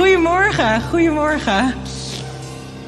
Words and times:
Goedemorgen, 0.00 0.82
goedemorgen. 0.82 1.74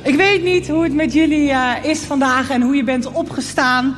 Ik 0.02 0.14
weet 0.14 0.42
niet 0.42 0.68
hoe 0.68 0.82
het 0.82 0.94
met 0.94 1.12
jullie 1.12 1.50
uh, 1.50 1.72
is 1.82 2.00
vandaag 2.00 2.50
en 2.50 2.62
hoe 2.62 2.76
je 2.76 2.84
bent 2.84 3.12
opgestaan. 3.12 3.96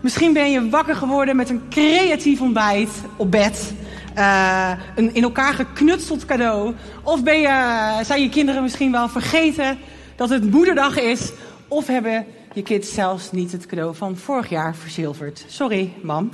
Misschien 0.00 0.32
ben 0.32 0.50
je 0.50 0.68
wakker 0.68 0.96
geworden 0.96 1.36
met 1.36 1.50
een 1.50 1.62
creatief 1.70 2.40
ontbijt 2.40 2.90
op 3.16 3.30
bed. 3.30 3.74
Uh, 4.18 4.72
een 4.96 5.14
in 5.14 5.22
elkaar 5.22 5.54
geknutseld 5.54 6.24
cadeau. 6.24 6.74
Of 7.02 7.22
ben 7.22 7.40
je, 7.40 7.98
zijn 8.02 8.22
je 8.22 8.28
kinderen 8.28 8.62
misschien 8.62 8.92
wel 8.92 9.08
vergeten 9.08 9.78
dat 10.16 10.28
het 10.28 10.50
moederdag 10.50 10.98
is. 10.98 11.32
Of 11.68 11.86
hebben 11.86 12.26
je 12.52 12.62
kids 12.62 12.94
zelfs 12.94 13.32
niet 13.32 13.52
het 13.52 13.66
cadeau 13.66 13.94
van 13.94 14.16
vorig 14.16 14.48
jaar 14.48 14.74
verzilverd. 14.74 15.44
Sorry, 15.48 15.92
mam. 16.02 16.30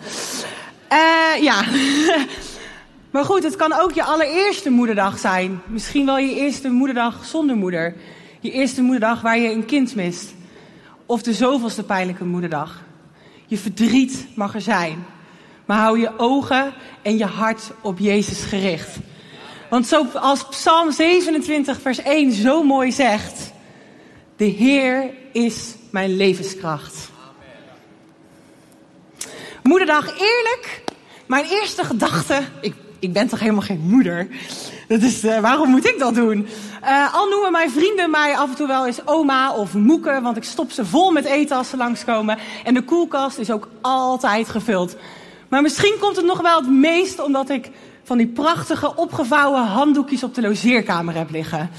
Ja. 1.40 1.62
Maar 3.12 3.24
goed, 3.24 3.42
het 3.42 3.56
kan 3.56 3.72
ook 3.72 3.92
je 3.92 4.04
allereerste 4.04 4.70
moederdag 4.70 5.18
zijn. 5.18 5.60
Misschien 5.66 6.06
wel 6.06 6.18
je 6.18 6.34
eerste 6.34 6.68
moederdag 6.70 7.24
zonder 7.24 7.56
moeder. 7.56 7.94
Je 8.40 8.50
eerste 8.50 8.82
moederdag 8.82 9.20
waar 9.20 9.38
je 9.38 9.50
een 9.50 9.64
kind 9.64 9.94
mist. 9.94 10.34
Of 11.06 11.22
de 11.22 11.32
zoveelste 11.32 11.82
pijnlijke 11.82 12.24
moederdag. 12.24 12.82
Je 13.46 13.58
verdriet 13.58 14.26
mag 14.34 14.54
er 14.54 14.60
zijn. 14.60 15.04
Maar 15.64 15.78
hou 15.78 15.98
je 16.00 16.18
ogen 16.18 16.72
en 17.02 17.18
je 17.18 17.24
hart 17.24 17.70
op 17.80 17.98
Jezus 17.98 18.42
gericht. 18.42 18.96
Want 19.70 19.86
zoals 19.86 20.48
Psalm 20.48 20.92
27, 20.92 21.80
vers 21.80 22.02
1 22.02 22.32
zo 22.32 22.62
mooi 22.62 22.92
zegt: 22.92 23.52
De 24.36 24.44
Heer 24.44 25.10
is 25.32 25.74
mijn 25.90 26.16
levenskracht. 26.16 27.10
Moederdag, 29.62 30.06
eerlijk, 30.06 30.82
mijn 31.26 31.44
eerste 31.44 31.84
gedachte, 31.84 32.42
ik 32.60 32.74
ik 33.02 33.12
ben 33.12 33.28
toch 33.28 33.40
helemaal 33.40 33.62
geen 33.62 33.80
moeder? 33.84 34.26
Dat 34.88 35.02
is, 35.02 35.24
uh, 35.24 35.38
waarom 35.38 35.70
moet 35.70 35.88
ik 35.88 35.98
dat 35.98 36.14
doen? 36.14 36.46
Uh, 36.82 37.14
al 37.14 37.28
noemen 37.28 37.52
mijn 37.52 37.70
vrienden 37.70 38.10
mij 38.10 38.36
af 38.36 38.50
en 38.50 38.56
toe 38.56 38.66
wel 38.66 38.86
eens 38.86 39.06
oma 39.06 39.52
of 39.52 39.74
moeke, 39.74 40.20
want 40.22 40.36
ik 40.36 40.44
stop 40.44 40.70
ze 40.70 40.84
vol 40.84 41.10
met 41.10 41.24
eten 41.24 41.56
als 41.56 41.68
ze 41.68 41.76
langskomen. 41.76 42.38
En 42.64 42.74
de 42.74 42.82
koelkast 42.82 43.38
is 43.38 43.50
ook 43.50 43.68
altijd 43.80 44.48
gevuld. 44.48 44.96
Maar 45.48 45.62
misschien 45.62 45.94
komt 46.00 46.16
het 46.16 46.24
nog 46.24 46.40
wel 46.40 46.60
het 46.60 46.70
meest 46.70 47.22
omdat 47.22 47.50
ik 47.50 47.70
van 48.02 48.18
die 48.18 48.26
prachtige 48.26 48.96
opgevouwen 48.96 49.62
handdoekjes 49.62 50.22
op 50.22 50.34
de 50.34 50.42
logeerkamer 50.42 51.14
heb 51.14 51.30
liggen. 51.30 51.70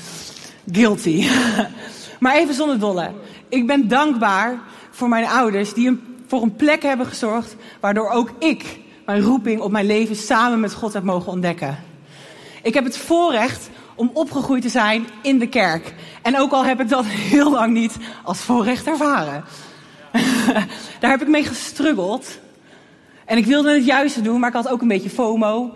Guilty. 0.72 1.28
maar 2.20 2.36
even 2.36 2.54
zonder 2.54 2.80
dolle. 2.80 3.12
Ik 3.50 3.68
ben 3.68 3.88
dankbaar 3.88 4.60
voor 4.92 5.10
mijn 5.10 5.26
ouders 5.26 5.74
die 5.74 6.00
voor 6.28 6.42
een 6.42 6.56
plek 6.56 6.82
hebben 6.82 7.06
gezorgd 7.06 7.56
waardoor 7.80 8.10
ook 8.10 8.32
ik 8.40 8.82
mijn 9.06 9.22
roeping 9.22 9.62
op 9.62 9.72
mijn 9.72 9.86
leven 9.86 10.16
samen 10.16 10.60
met 10.60 10.74
God 10.74 10.94
heb 10.94 11.04
mogen 11.04 11.32
ontdekken. 11.32 11.78
Ik 12.62 12.74
heb 12.74 12.84
het 12.84 12.98
voorrecht 12.98 13.70
om 13.96 14.12
opgegroeid 14.14 14.62
te 14.62 14.70
zijn 14.70 15.08
in 15.22 15.40
de 15.40 15.48
kerk. 15.48 15.94
En 16.22 16.40
ook 16.40 16.52
al 16.52 16.66
heb 16.66 16.82
ik 16.82 16.90
dat 16.90 17.06
heel 17.32 17.52
lang 17.52 17.74
niet 17.74 17.98
als 18.24 18.40
voorrecht 18.40 18.88
ervaren. 18.88 19.44
Daar 21.00 21.12
heb 21.12 21.22
ik 21.22 21.28
mee 21.28 21.44
gestruggeld. 21.44 22.40
En 23.26 23.38
ik 23.38 23.46
wilde 23.46 23.74
het 23.74 23.86
juiste 23.86 24.22
doen, 24.22 24.40
maar 24.40 24.50
ik 24.50 24.56
had 24.56 24.68
ook 24.68 24.82
een 24.82 24.88
beetje 24.88 25.10
FOMO. 25.10 25.76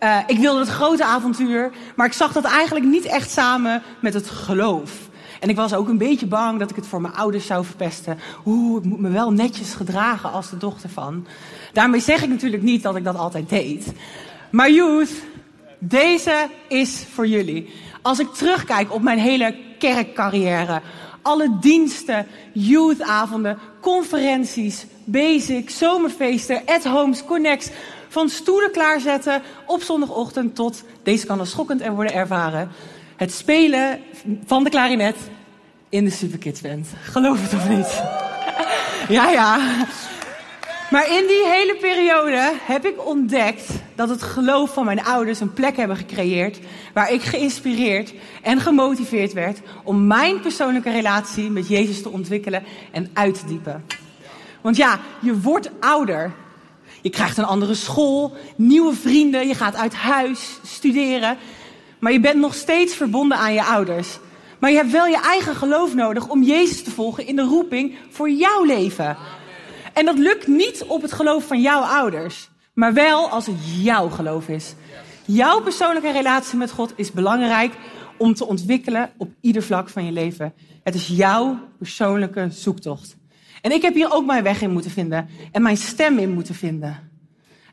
Uh, 0.00 0.18
ik 0.26 0.38
wilde 0.38 0.60
het 0.60 0.68
grote 0.68 1.04
avontuur, 1.04 1.72
maar 1.94 2.06
ik 2.06 2.12
zag 2.12 2.32
dat 2.32 2.44
eigenlijk 2.44 2.86
niet 2.86 3.04
echt 3.04 3.30
samen 3.30 3.82
met 4.00 4.14
het 4.14 4.30
geloof. 4.30 4.90
En 5.40 5.48
ik 5.48 5.56
was 5.56 5.74
ook 5.74 5.88
een 5.88 5.98
beetje 5.98 6.26
bang 6.26 6.58
dat 6.58 6.70
ik 6.70 6.76
het 6.76 6.86
voor 6.86 7.00
mijn 7.00 7.14
ouders 7.14 7.46
zou 7.46 7.64
verpesten. 7.64 8.18
Oeh, 8.46 8.84
ik 8.84 8.84
moet 8.84 9.00
me 9.00 9.10
wel 9.10 9.32
netjes 9.32 9.74
gedragen 9.74 10.32
als 10.32 10.50
de 10.50 10.56
dochter 10.56 10.88
van. 10.88 11.26
Daarmee 11.72 12.00
zeg 12.00 12.22
ik 12.22 12.28
natuurlijk 12.28 12.62
niet 12.62 12.82
dat 12.82 12.96
ik 12.96 13.04
dat 13.04 13.16
altijd 13.16 13.48
deed. 13.48 13.92
Maar 14.50 14.70
youth, 14.70 15.10
deze 15.78 16.48
is 16.68 17.04
voor 17.12 17.26
jullie. 17.26 17.70
Als 18.02 18.18
ik 18.18 18.34
terugkijk 18.34 18.92
op 18.92 19.02
mijn 19.02 19.18
hele 19.18 19.56
kerkcarrière, 19.78 20.80
alle 21.22 21.56
diensten, 21.60 22.26
youthavonden, 22.52 23.58
conferenties, 23.80 24.86
basic, 25.04 25.70
zomerfeesten, 25.70 26.62
at-homes, 26.66 27.24
connects, 27.24 27.70
van 28.08 28.28
stoelen 28.28 28.70
klaarzetten 28.70 29.42
op 29.66 29.82
zondagochtend 29.82 30.54
tot, 30.54 30.82
deze 31.02 31.26
kan 31.26 31.38
al 31.38 31.44
schokkend 31.44 31.86
worden 31.86 32.14
ervaren, 32.14 32.70
het 33.16 33.32
spelen 33.32 34.00
van 34.44 34.64
de 34.64 34.70
klarinet 34.70 35.16
in 35.88 36.04
de 36.04 36.10
Superkids 36.10 36.60
Band. 36.60 36.88
Geloof 37.02 37.42
het 37.42 37.54
of 37.54 37.68
niet? 37.68 38.02
ja, 39.16 39.30
ja. 39.30 39.58
Maar 40.90 41.06
in 41.06 41.26
die 41.26 41.46
hele 41.46 41.76
periode 41.80 42.52
heb 42.62 42.86
ik 42.86 43.06
ontdekt 43.06 43.70
dat 43.94 44.08
het 44.08 44.22
geloof 44.22 44.72
van 44.72 44.84
mijn 44.84 45.04
ouders 45.04 45.40
een 45.40 45.52
plek 45.52 45.76
hebben 45.76 45.96
gecreëerd 45.96 46.58
waar 46.94 47.12
ik 47.12 47.22
geïnspireerd 47.22 48.14
en 48.42 48.60
gemotiveerd 48.60 49.32
werd 49.32 49.60
om 49.84 50.06
mijn 50.06 50.40
persoonlijke 50.40 50.90
relatie 50.90 51.50
met 51.50 51.68
Jezus 51.68 52.02
te 52.02 52.10
ontwikkelen 52.10 52.62
en 52.92 53.10
uit 53.12 53.38
te 53.38 53.46
diepen. 53.46 53.84
Want 54.60 54.76
ja, 54.76 54.98
je 55.20 55.40
wordt 55.40 55.70
ouder. 55.80 56.32
Je 57.00 57.10
krijgt 57.10 57.38
een 57.38 57.44
andere 57.44 57.74
school, 57.74 58.36
nieuwe 58.56 58.94
vrienden, 58.94 59.46
je 59.46 59.54
gaat 59.54 59.76
uit 59.76 59.94
huis, 59.94 60.58
studeren. 60.64 61.36
Maar 61.98 62.12
je 62.12 62.20
bent 62.20 62.40
nog 62.40 62.54
steeds 62.54 62.94
verbonden 62.94 63.38
aan 63.38 63.54
je 63.54 63.64
ouders. 63.64 64.18
Maar 64.58 64.70
je 64.70 64.76
hebt 64.76 64.90
wel 64.90 65.06
je 65.06 65.20
eigen 65.20 65.54
geloof 65.54 65.94
nodig 65.94 66.28
om 66.28 66.42
Jezus 66.42 66.82
te 66.82 66.90
volgen 66.90 67.26
in 67.26 67.36
de 67.36 67.42
roeping 67.42 67.94
voor 68.10 68.30
jouw 68.30 68.64
leven. 68.64 69.16
En 69.92 70.04
dat 70.04 70.18
lukt 70.18 70.46
niet 70.46 70.84
op 70.84 71.02
het 71.02 71.12
geloof 71.12 71.46
van 71.46 71.60
jouw 71.60 71.80
ouders, 71.80 72.50
maar 72.74 72.92
wel 72.92 73.28
als 73.28 73.46
het 73.46 73.82
jouw 73.82 74.08
geloof 74.08 74.48
is. 74.48 74.74
Jouw 75.24 75.60
persoonlijke 75.60 76.12
relatie 76.12 76.58
met 76.58 76.70
God 76.70 76.92
is 76.96 77.12
belangrijk 77.12 77.72
om 78.18 78.34
te 78.34 78.46
ontwikkelen 78.46 79.10
op 79.16 79.30
ieder 79.40 79.62
vlak 79.62 79.88
van 79.88 80.04
je 80.04 80.12
leven. 80.12 80.54
Het 80.82 80.94
is 80.94 81.06
jouw 81.06 81.58
persoonlijke 81.78 82.48
zoektocht. 82.50 83.16
En 83.60 83.72
ik 83.72 83.82
heb 83.82 83.94
hier 83.94 84.12
ook 84.12 84.26
mijn 84.26 84.42
weg 84.42 84.62
in 84.62 84.70
moeten 84.70 84.90
vinden 84.90 85.28
en 85.52 85.62
mijn 85.62 85.76
stem 85.76 86.18
in 86.18 86.30
moeten 86.30 86.54
vinden. 86.54 87.10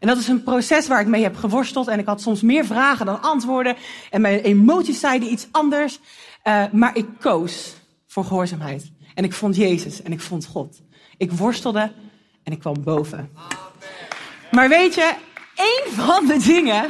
En 0.03 0.09
dat 0.09 0.17
is 0.17 0.27
een 0.27 0.43
proces 0.43 0.87
waar 0.87 1.01
ik 1.01 1.07
mee 1.07 1.23
heb 1.23 1.35
geworsteld 1.35 1.87
en 1.87 1.99
ik 1.99 2.05
had 2.05 2.21
soms 2.21 2.41
meer 2.41 2.65
vragen 2.65 3.05
dan 3.05 3.21
antwoorden 3.21 3.75
en 4.09 4.21
mijn 4.21 4.39
emoties 4.39 4.99
zeiden 4.99 5.31
iets 5.31 5.47
anders. 5.51 5.99
Uh, 6.43 6.63
maar 6.71 6.97
ik 6.97 7.05
koos 7.19 7.73
voor 8.07 8.25
gehoorzaamheid. 8.25 8.91
En 9.15 9.23
ik 9.23 9.33
vond 9.33 9.55
Jezus 9.55 10.01
en 10.01 10.11
ik 10.11 10.21
vond 10.21 10.45
God. 10.45 10.81
Ik 11.17 11.31
worstelde 11.31 11.91
en 12.43 12.51
ik 12.51 12.59
kwam 12.59 12.83
boven. 12.83 13.29
Maar 14.51 14.69
weet 14.69 14.93
je, 14.93 15.13
een 15.55 15.91
van 15.93 16.25
de 16.25 16.37
dingen 16.37 16.89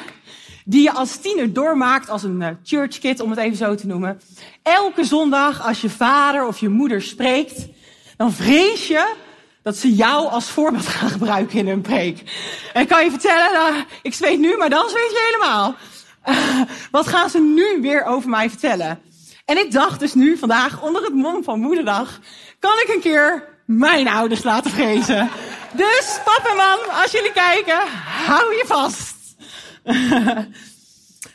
die 0.65 0.81
je 0.81 0.91
als 0.91 1.17
tiener 1.17 1.53
doormaakt, 1.53 2.09
als 2.09 2.23
een 2.23 2.41
uh, 2.41 2.47
church 2.63 2.99
kid, 2.99 3.19
om 3.19 3.29
het 3.29 3.39
even 3.39 3.57
zo 3.57 3.75
te 3.75 3.87
noemen. 3.87 4.21
Elke 4.63 5.03
zondag 5.03 5.67
als 5.67 5.81
je 5.81 5.89
vader 5.89 6.47
of 6.47 6.59
je 6.59 6.69
moeder 6.69 7.01
spreekt, 7.01 7.67
dan 8.17 8.31
vrees 8.31 8.87
je 8.87 9.13
dat 9.63 9.77
ze 9.77 9.95
jou 9.95 10.29
als 10.29 10.49
voorbeeld 10.49 10.87
gaan 10.87 11.09
gebruiken 11.09 11.57
in 11.57 11.67
hun 11.67 11.81
preek. 11.81 12.23
En 12.73 12.87
kan 12.87 13.03
je 13.03 13.09
vertellen, 13.09 13.53
nou, 13.53 13.73
ik 14.01 14.13
zweet 14.13 14.39
nu, 14.39 14.57
maar 14.57 14.69
dan 14.69 14.89
zweet 14.89 15.11
je 15.11 15.31
helemaal. 15.31 15.75
Uh, 16.25 16.61
wat 16.91 17.07
gaan 17.07 17.29
ze 17.29 17.39
nu 17.39 17.81
weer 17.81 18.05
over 18.05 18.29
mij 18.29 18.49
vertellen? 18.49 19.01
En 19.45 19.57
ik 19.57 19.71
dacht 19.71 19.99
dus 19.99 20.13
nu, 20.13 20.37
vandaag, 20.37 20.81
onder 20.81 21.03
het 21.03 21.13
mom 21.13 21.43
van 21.43 21.59
moederdag, 21.59 22.19
kan 22.59 22.73
ik 22.83 22.93
een 22.93 23.01
keer 23.01 23.47
mijn 23.65 24.07
ouders 24.07 24.43
laten 24.43 24.71
vrezen. 24.71 25.29
Dus, 25.71 26.19
pap 26.23 26.47
en 26.49 26.55
mam, 26.55 27.01
als 27.01 27.11
jullie 27.11 27.31
kijken, 27.31 27.79
hou 28.25 28.53
je 28.53 28.63
vast. 28.67 29.15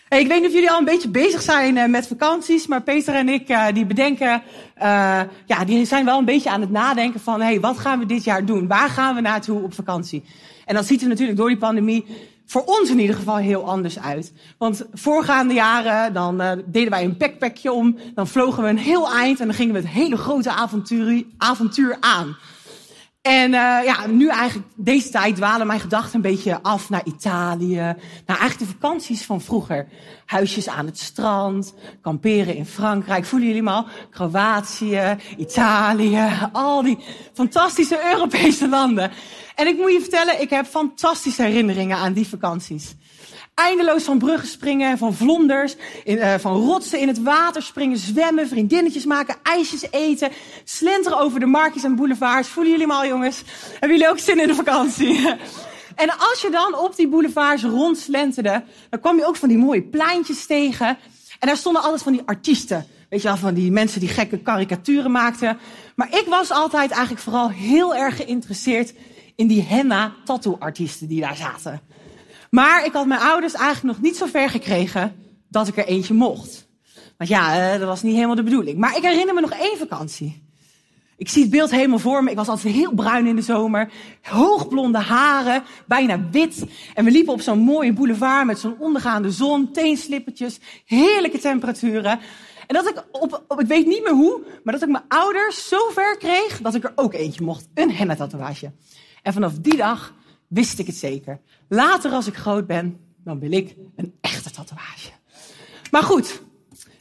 ik 0.08 0.26
weet 0.26 0.40
niet 0.40 0.46
of 0.46 0.52
jullie 0.52 0.70
al 0.70 0.78
een 0.78 0.84
beetje 0.84 1.08
bezig 1.08 1.42
zijn 1.42 1.76
uh, 1.76 1.86
met 1.86 2.06
vakanties, 2.06 2.66
maar 2.66 2.82
Peter 2.82 3.14
en 3.14 3.28
ik, 3.28 3.48
uh, 3.48 3.66
die 3.74 3.86
bedenken, 3.86 4.42
uh, 4.78 5.20
ja, 5.46 5.64
die 5.66 5.84
zijn 5.84 6.04
wel 6.04 6.18
een 6.18 6.24
beetje 6.24 6.50
aan 6.50 6.60
het 6.60 6.70
nadenken 6.70 7.20
van, 7.20 7.40
hey, 7.40 7.60
wat 7.60 7.78
gaan 7.78 7.98
we 7.98 8.06
dit 8.06 8.24
jaar 8.24 8.44
doen? 8.44 8.66
Waar 8.66 8.88
gaan 8.88 9.14
we 9.14 9.20
naartoe 9.20 9.62
op 9.62 9.74
vakantie? 9.74 10.24
En 10.64 10.74
dat 10.74 10.86
ziet 10.86 11.02
er 11.02 11.08
natuurlijk 11.08 11.38
door 11.38 11.48
die 11.48 11.58
pandemie 11.58 12.06
voor 12.46 12.64
ons 12.64 12.90
in 12.90 12.98
ieder 12.98 13.16
geval 13.16 13.36
heel 13.36 13.68
anders 13.68 13.98
uit. 13.98 14.32
Want 14.58 14.86
voorgaande 14.92 15.54
jaren, 15.54 16.12
dan 16.12 16.62
deden 16.66 16.90
wij 16.90 17.04
een 17.04 17.16
backpackje 17.16 17.72
om, 17.72 17.96
dan 18.14 18.26
vlogen 18.26 18.62
we 18.62 18.68
een 18.68 18.78
heel 18.78 19.12
eind 19.12 19.40
en 19.40 19.46
dan 19.46 19.54
gingen 19.54 19.74
we 19.74 19.80
het 19.80 19.88
hele 19.88 20.16
grote 20.16 20.50
avontuur, 20.50 21.24
avontuur 21.38 21.96
aan. 22.00 22.36
En 23.28 23.52
uh, 23.52 23.78
ja, 23.84 24.06
nu 24.06 24.28
eigenlijk, 24.28 24.68
deze 24.76 25.10
tijd 25.10 25.36
dwalen 25.36 25.66
mijn 25.66 25.80
gedachten 25.80 26.14
een 26.14 26.20
beetje 26.20 26.62
af 26.62 26.90
naar 26.90 27.04
Italië. 27.04 27.76
Naar 28.26 28.38
eigenlijk 28.38 28.58
de 28.58 28.78
vakanties 28.80 29.24
van 29.24 29.40
vroeger. 29.40 29.88
Huisjes 30.26 30.68
aan 30.68 30.86
het 30.86 30.98
strand, 30.98 31.74
kamperen 32.02 32.54
in 32.54 32.66
Frankrijk. 32.66 33.24
Voelen 33.24 33.48
jullie 33.48 33.62
maar? 33.62 33.84
Kroatië, 34.10 35.16
Italië, 35.36 36.28
al 36.52 36.82
die 36.82 36.98
fantastische 37.32 38.00
Europese 38.12 38.68
landen. 38.68 39.10
En 39.54 39.66
ik 39.66 39.76
moet 39.76 39.92
je 39.92 40.00
vertellen, 40.00 40.40
ik 40.40 40.50
heb 40.50 40.66
fantastische 40.66 41.42
herinneringen 41.42 41.96
aan 41.96 42.12
die 42.12 42.28
vakanties. 42.28 42.94
Eindeloos 43.58 44.02
van 44.02 44.18
bruggen 44.18 44.48
springen, 44.48 44.98
van 44.98 45.14
vlonders, 45.14 45.76
in, 46.04 46.16
uh, 46.16 46.34
van 46.34 46.56
rotsen 46.56 46.98
in 46.98 47.08
het 47.08 47.22
water 47.22 47.62
springen, 47.62 47.98
zwemmen, 47.98 48.48
vriendinnetjes 48.48 49.04
maken, 49.04 49.36
ijsjes 49.42 49.90
eten, 49.90 50.30
slenteren 50.64 51.18
over 51.18 51.40
de 51.40 51.46
markjes 51.46 51.84
en 51.84 51.96
boulevards. 51.96 52.48
Voelen 52.48 52.72
jullie 52.72 52.86
maar, 52.86 53.06
jongens? 53.06 53.42
Hebben 53.70 53.98
jullie 53.98 54.08
ook 54.08 54.18
zin 54.18 54.40
in 54.40 54.46
de 54.46 54.54
vakantie? 54.54 55.28
en 56.02 56.18
als 56.18 56.40
je 56.42 56.50
dan 56.50 56.78
op 56.78 56.96
die 56.96 57.08
boulevards 57.08 57.62
rondslenterde, 57.62 58.62
dan 58.90 59.00
kwam 59.00 59.16
je 59.16 59.26
ook 59.26 59.36
van 59.36 59.48
die 59.48 59.58
mooie 59.58 59.82
pleintjes 59.82 60.46
tegen. 60.46 60.98
En 61.38 61.46
daar 61.46 61.56
stonden 61.56 61.82
altijd 61.82 62.02
van 62.02 62.12
die 62.12 62.22
artiesten. 62.24 62.86
Weet 63.08 63.22
je 63.22 63.28
wel, 63.28 63.36
van 63.36 63.54
die 63.54 63.70
mensen 63.70 64.00
die 64.00 64.08
gekke 64.08 64.38
karikaturen 64.38 65.10
maakten. 65.10 65.58
Maar 65.94 66.08
ik 66.10 66.24
was 66.28 66.50
altijd 66.50 66.90
eigenlijk 66.90 67.22
vooral 67.22 67.50
heel 67.50 67.94
erg 67.94 68.16
geïnteresseerd 68.16 68.94
in 69.36 69.46
die 69.46 69.62
henna-tattoo-artiesten 69.62 71.08
die 71.08 71.20
daar 71.20 71.36
zaten. 71.36 71.80
Maar 72.50 72.84
ik 72.84 72.92
had 72.92 73.06
mijn 73.06 73.20
ouders 73.20 73.54
eigenlijk 73.54 73.96
nog 73.96 74.06
niet 74.06 74.16
zo 74.16 74.26
ver 74.26 74.50
gekregen 74.50 75.14
dat 75.48 75.68
ik 75.68 75.76
er 75.76 75.86
eentje 75.86 76.14
mocht. 76.14 76.68
Want 77.16 77.30
ja, 77.30 77.78
dat 77.78 77.88
was 77.88 78.02
niet 78.02 78.14
helemaal 78.14 78.34
de 78.34 78.42
bedoeling. 78.42 78.78
Maar 78.78 78.96
ik 78.96 79.02
herinner 79.02 79.34
me 79.34 79.40
nog 79.40 79.52
één 79.52 79.78
vakantie. 79.78 80.46
Ik 81.16 81.28
zie 81.28 81.42
het 81.42 81.50
beeld 81.50 81.70
helemaal 81.70 81.98
voor 81.98 82.24
me. 82.24 82.30
Ik 82.30 82.36
was 82.36 82.48
altijd 82.48 82.74
heel 82.74 82.92
bruin 82.92 83.26
in 83.26 83.36
de 83.36 83.42
zomer. 83.42 83.90
Hoogblonde 84.22 84.98
haren, 84.98 85.62
bijna 85.86 86.28
wit. 86.30 86.64
En 86.94 87.04
we 87.04 87.10
liepen 87.10 87.32
op 87.32 87.40
zo'n 87.40 87.58
mooie 87.58 87.92
boulevard 87.92 88.46
met 88.46 88.58
zo'n 88.58 88.78
ondergaande 88.78 89.30
zon, 89.30 89.72
teenslippertjes, 89.72 90.58
heerlijke 90.84 91.38
temperaturen. 91.38 92.20
En 92.66 92.74
dat 92.74 92.88
ik 92.88 93.04
op, 93.10 93.44
ik 93.58 93.66
weet 93.66 93.86
niet 93.86 94.02
meer 94.02 94.12
hoe, 94.12 94.40
maar 94.64 94.74
dat 94.74 94.82
ik 94.82 94.88
mijn 94.88 95.04
ouders 95.08 95.68
zo 95.68 95.78
ver 95.90 96.16
kreeg 96.16 96.60
dat 96.60 96.74
ik 96.74 96.84
er 96.84 96.92
ook 96.94 97.14
eentje 97.14 97.44
mocht. 97.44 97.68
Een 97.74 97.92
henna 97.92 98.14
tatoeage. 98.14 98.72
En 99.22 99.32
vanaf 99.32 99.52
die 99.60 99.76
dag 99.76 100.14
wist 100.48 100.78
ik 100.78 100.86
het 100.86 100.96
zeker. 100.96 101.40
Later 101.68 102.10
als 102.10 102.26
ik 102.26 102.36
groot 102.36 102.66
ben, 102.66 103.00
dan 103.24 103.38
wil 103.38 103.52
ik 103.52 103.76
een 103.96 104.14
echte 104.20 104.50
tatoeage. 104.50 105.10
Maar 105.90 106.02
goed, 106.02 106.40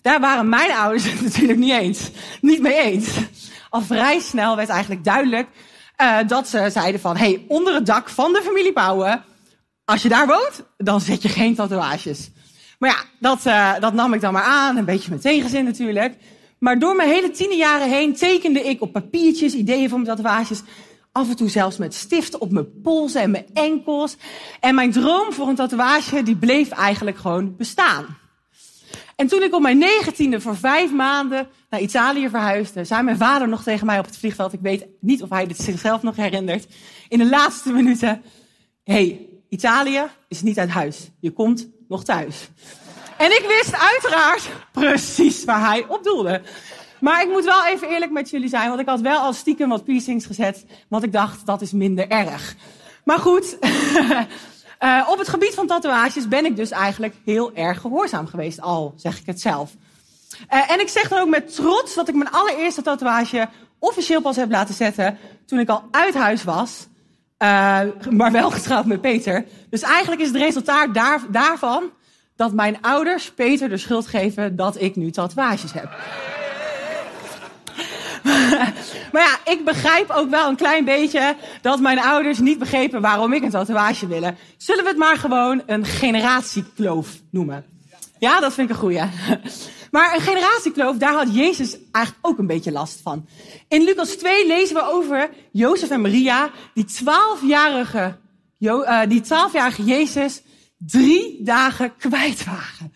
daar 0.02 0.20
waren 0.20 0.50
mijn 0.50 0.72
ouders 0.72 1.12
het 1.12 1.22
natuurlijk 1.22 1.60
niet 1.60 1.74
eens. 1.74 2.10
Niet 2.42 2.62
mee 2.62 2.82
eens. 2.82 3.08
Al 3.70 3.82
vrij 3.82 4.20
snel 4.20 4.56
werd 4.56 4.70
eigenlijk 4.70 5.04
duidelijk 5.04 5.48
uh, 6.02 6.18
dat 6.28 6.48
ze 6.48 6.70
zeiden 6.70 7.02
van... 7.02 7.18
hey, 7.18 7.46
onder 7.48 7.74
het 7.74 7.86
dak 7.86 8.10
van 8.10 8.34
de 8.34 8.42
familie 8.42 8.74
Pauwen, 8.74 9.24
als 9.86 10.02
je 10.02 10.10
daar 10.10 10.28
woont, 10.28 10.64
dan 10.78 11.02
zet 11.02 11.22
je 11.22 11.30
geen 11.30 11.56
tatoeages. 11.56 12.30
Maar 12.80 12.90
ja, 12.90 13.04
dat, 13.20 13.46
uh, 13.46 13.80
dat 13.80 13.94
nam 13.94 14.14
ik 14.14 14.22
dan 14.22 14.34
maar 14.34 14.44
aan. 14.44 14.78
Een 14.78 14.86
beetje 14.86 15.12
met 15.12 15.22
tegenzin 15.22 15.66
natuurlijk. 15.66 16.16
Maar 16.60 16.80
door 16.80 16.96
mijn 16.96 17.10
hele 17.10 17.32
tienerjaren 17.32 17.90
heen 17.90 18.16
tekende 18.16 18.64
ik 18.64 18.82
op 18.82 18.92
papiertjes 18.92 19.54
ideeën 19.54 19.90
voor 19.90 20.00
mijn 20.00 20.16
tatoeages. 20.16 20.62
Af 21.18 21.30
en 21.30 21.36
toe 21.36 21.50
zelfs 21.50 21.78
met 21.78 21.94
stiften 21.94 22.42
op 22.42 22.52
mijn 22.52 22.82
polsen 22.82 23.22
en 23.22 23.32
mijn 23.32 23.46
enkels. 23.54 24.16
En 24.60 24.76
mijn 24.76 24.92
droom 24.92 25.34
voor 25.34 25.48
een 25.48 25.56
tatoeage, 25.56 26.24
die 26.24 26.36
bleef 26.36 26.70
eigenlijk 26.70 27.18
gewoon 27.18 27.56
bestaan. 27.56 28.18
En 29.16 29.28
toen 29.28 29.44
ik 29.44 29.54
op 29.54 29.62
mijn 29.62 29.78
negentiende 29.78 30.42
voor 30.42 30.58
vijf 30.58 30.92
maanden 30.92 31.48
naar 31.70 31.82
Italië 31.82 32.30
verhuisde, 32.30 32.86
zei 32.86 33.04
mijn 33.04 33.18
vader 33.18 33.48
nog 33.48 33.64
tegen 33.64 33.86
mij 33.86 34.00
op 34.00 34.06
het 34.06 34.18
vliegveld, 34.18 34.54
ik 34.54 34.60
weet 34.62 34.86
niet 35.00 35.24
of 35.24 35.30
hij 35.30 35.48
dit 35.48 35.58
zichzelf 35.58 36.02
nog 36.02 36.16
herinnert, 36.16 36.68
in 37.08 37.18
de 37.18 37.30
laatste 37.30 37.72
minuten, 37.72 38.22
hey, 38.84 39.28
Italië 39.50 40.02
is 40.28 40.42
niet 40.42 40.60
uit 40.60 40.70
huis. 40.70 41.10
Je 41.20 41.32
komt 41.32 41.68
nog 41.88 42.04
thuis. 42.04 42.50
En 43.18 43.32
ik 43.32 43.46
wist 43.48 43.76
uiteraard 43.76 44.50
precies 44.72 45.44
waar 45.44 45.70
hij 45.70 45.86
op 45.88 46.04
doelde. 46.04 46.42
Maar 47.00 47.22
ik 47.22 47.30
moet 47.30 47.44
wel 47.44 47.66
even 47.66 47.90
eerlijk 47.90 48.12
met 48.12 48.30
jullie 48.30 48.50
zijn, 48.50 48.68
want 48.68 48.80
ik 48.80 48.88
had 48.88 49.02
wel 49.02 49.20
al 49.20 49.34
stiekem 49.34 49.70
wat 49.70 49.84
piercings 49.84 50.26
gezet, 50.26 50.66
want 50.88 51.04
ik 51.04 51.12
dacht 51.12 51.46
dat 51.46 51.62
is 51.62 51.72
minder 51.72 52.08
erg. 52.08 52.56
Maar 53.04 53.20
goed, 53.20 53.58
uh, 54.84 55.08
op 55.12 55.18
het 55.18 55.28
gebied 55.28 55.54
van 55.54 55.68
tatoeages 55.68 56.28
ben 56.28 56.46
ik 56.46 56.56
dus 56.56 56.72
eigenlijk 56.72 57.16
heel 57.26 57.56
erg 57.56 57.82
gehoorzaam 57.82 58.28
geweest, 58.28 58.62
al 58.62 58.94
zeg 58.96 59.20
ik 59.20 59.26
het 59.26 59.42
zelf. 59.42 59.72
Uh, 60.54 60.72
en 60.72 60.80
ik 60.80 60.90
zeg 60.90 61.08
dan 61.08 61.20
ook 61.20 61.30
met 61.30 61.56
trots 61.56 61.96
dat 61.96 62.08
ik 62.08 62.16
mijn 62.16 62.32
allereerste 62.32 62.82
tatoeage 62.82 63.50
officieel 63.80 64.22
pas 64.22 64.36
heb 64.36 64.52
laten 64.52 64.76
zetten 64.76 65.18
toen 65.46 65.60
ik 65.60 65.70
al 65.70 65.84
uit 65.92 66.14
huis 66.14 66.44
was. 66.44 66.88
Uh, 67.44 67.82
maar 68.10 68.32
wel 68.32 68.52
getrouwd 68.52 68.86
met 68.86 69.02
Peter. 69.02 69.46
Dus 69.70 69.82
eigenlijk 69.82 70.22
is 70.22 70.28
het 70.28 70.38
resultaat 70.38 70.94
daar, 70.94 71.22
daarvan 71.30 71.92
dat 72.36 72.54
mijn 72.54 72.82
ouders 72.82 73.32
Peter 73.32 73.70
de 73.70 73.78
schuld 73.78 74.08
geven 74.08 74.56
dat 74.56 74.82
ik 74.82 74.96
nu 74.96 75.12
tatoeages 75.12 75.74
heb. 75.74 75.90
maar 79.12 79.22
ja, 79.22 79.52
ik 79.52 79.66
begrijp 79.66 80.10
ook 80.10 80.30
wel 80.30 80.50
een 80.50 80.56
klein 80.56 80.86
beetje 80.86 81.36
dat 81.62 81.80
mijn 81.80 82.00
ouders 82.00 82.40
niet 82.40 82.60
begrepen 82.60 83.02
waarom 83.02 83.34
ik 83.34 83.44
een 83.44 83.50
tatoeage 83.50 84.08
willen. 84.08 84.38
Zullen 84.58 84.84
we 84.84 84.90
het 84.90 85.00
maar 85.00 85.18
gewoon 85.18 85.62
een 85.66 85.86
generatiekloof 85.86 87.10
noemen? 87.32 87.66
Ja, 88.20 88.40
dat 88.40 88.54
vind 88.54 88.70
ik 88.70 88.76
een 88.76 88.82
goeie. 88.82 89.02
Maar 89.92 90.16
een 90.16 90.22
generatiekloof, 90.22 90.98
daar 90.98 91.14
had 91.14 91.36
Jezus 91.36 91.78
eigenlijk 91.92 92.28
ook 92.28 92.38
een 92.38 92.48
beetje 92.48 92.72
last 92.72 93.00
van. 93.04 93.28
In 93.68 93.84
Lucas 93.84 94.10
2 94.10 94.48
lezen 94.48 94.76
we 94.76 94.82
over 94.82 95.30
Jozef 95.52 95.90
en 95.90 96.02
Maria, 96.02 96.50
die 96.74 96.86
twaalfjarige, 96.86 98.18
uh, 98.60 99.00
die 99.08 99.22
twaalfjarige 99.22 99.84
Jezus 99.84 100.42
drie 100.78 101.44
dagen 101.44 101.96
kwijt 101.98 102.46
waren. 102.46 102.94